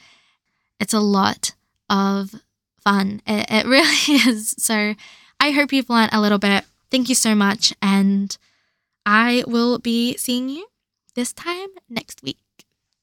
it's 0.79 0.93
a 0.93 0.99
lot 0.99 1.55
of 1.89 2.35
fun. 2.83 3.23
It, 3.25 3.47
it 3.49 3.65
really 3.73 4.29
is. 4.29 4.53
So 4.59 4.93
I 5.39 5.49
hope 5.49 5.73
you've 5.73 5.89
learned 5.89 6.13
a 6.13 6.21
little 6.21 6.37
bit. 6.37 6.65
Thank 6.91 7.09
you 7.09 7.15
so 7.15 7.33
much. 7.33 7.73
And 7.81 8.37
I 9.07 9.43
will 9.47 9.79
be 9.79 10.17
seeing 10.17 10.49
you 10.49 10.67
this 11.15 11.33
time 11.33 11.69
next 11.89 12.21
week. 12.21 12.37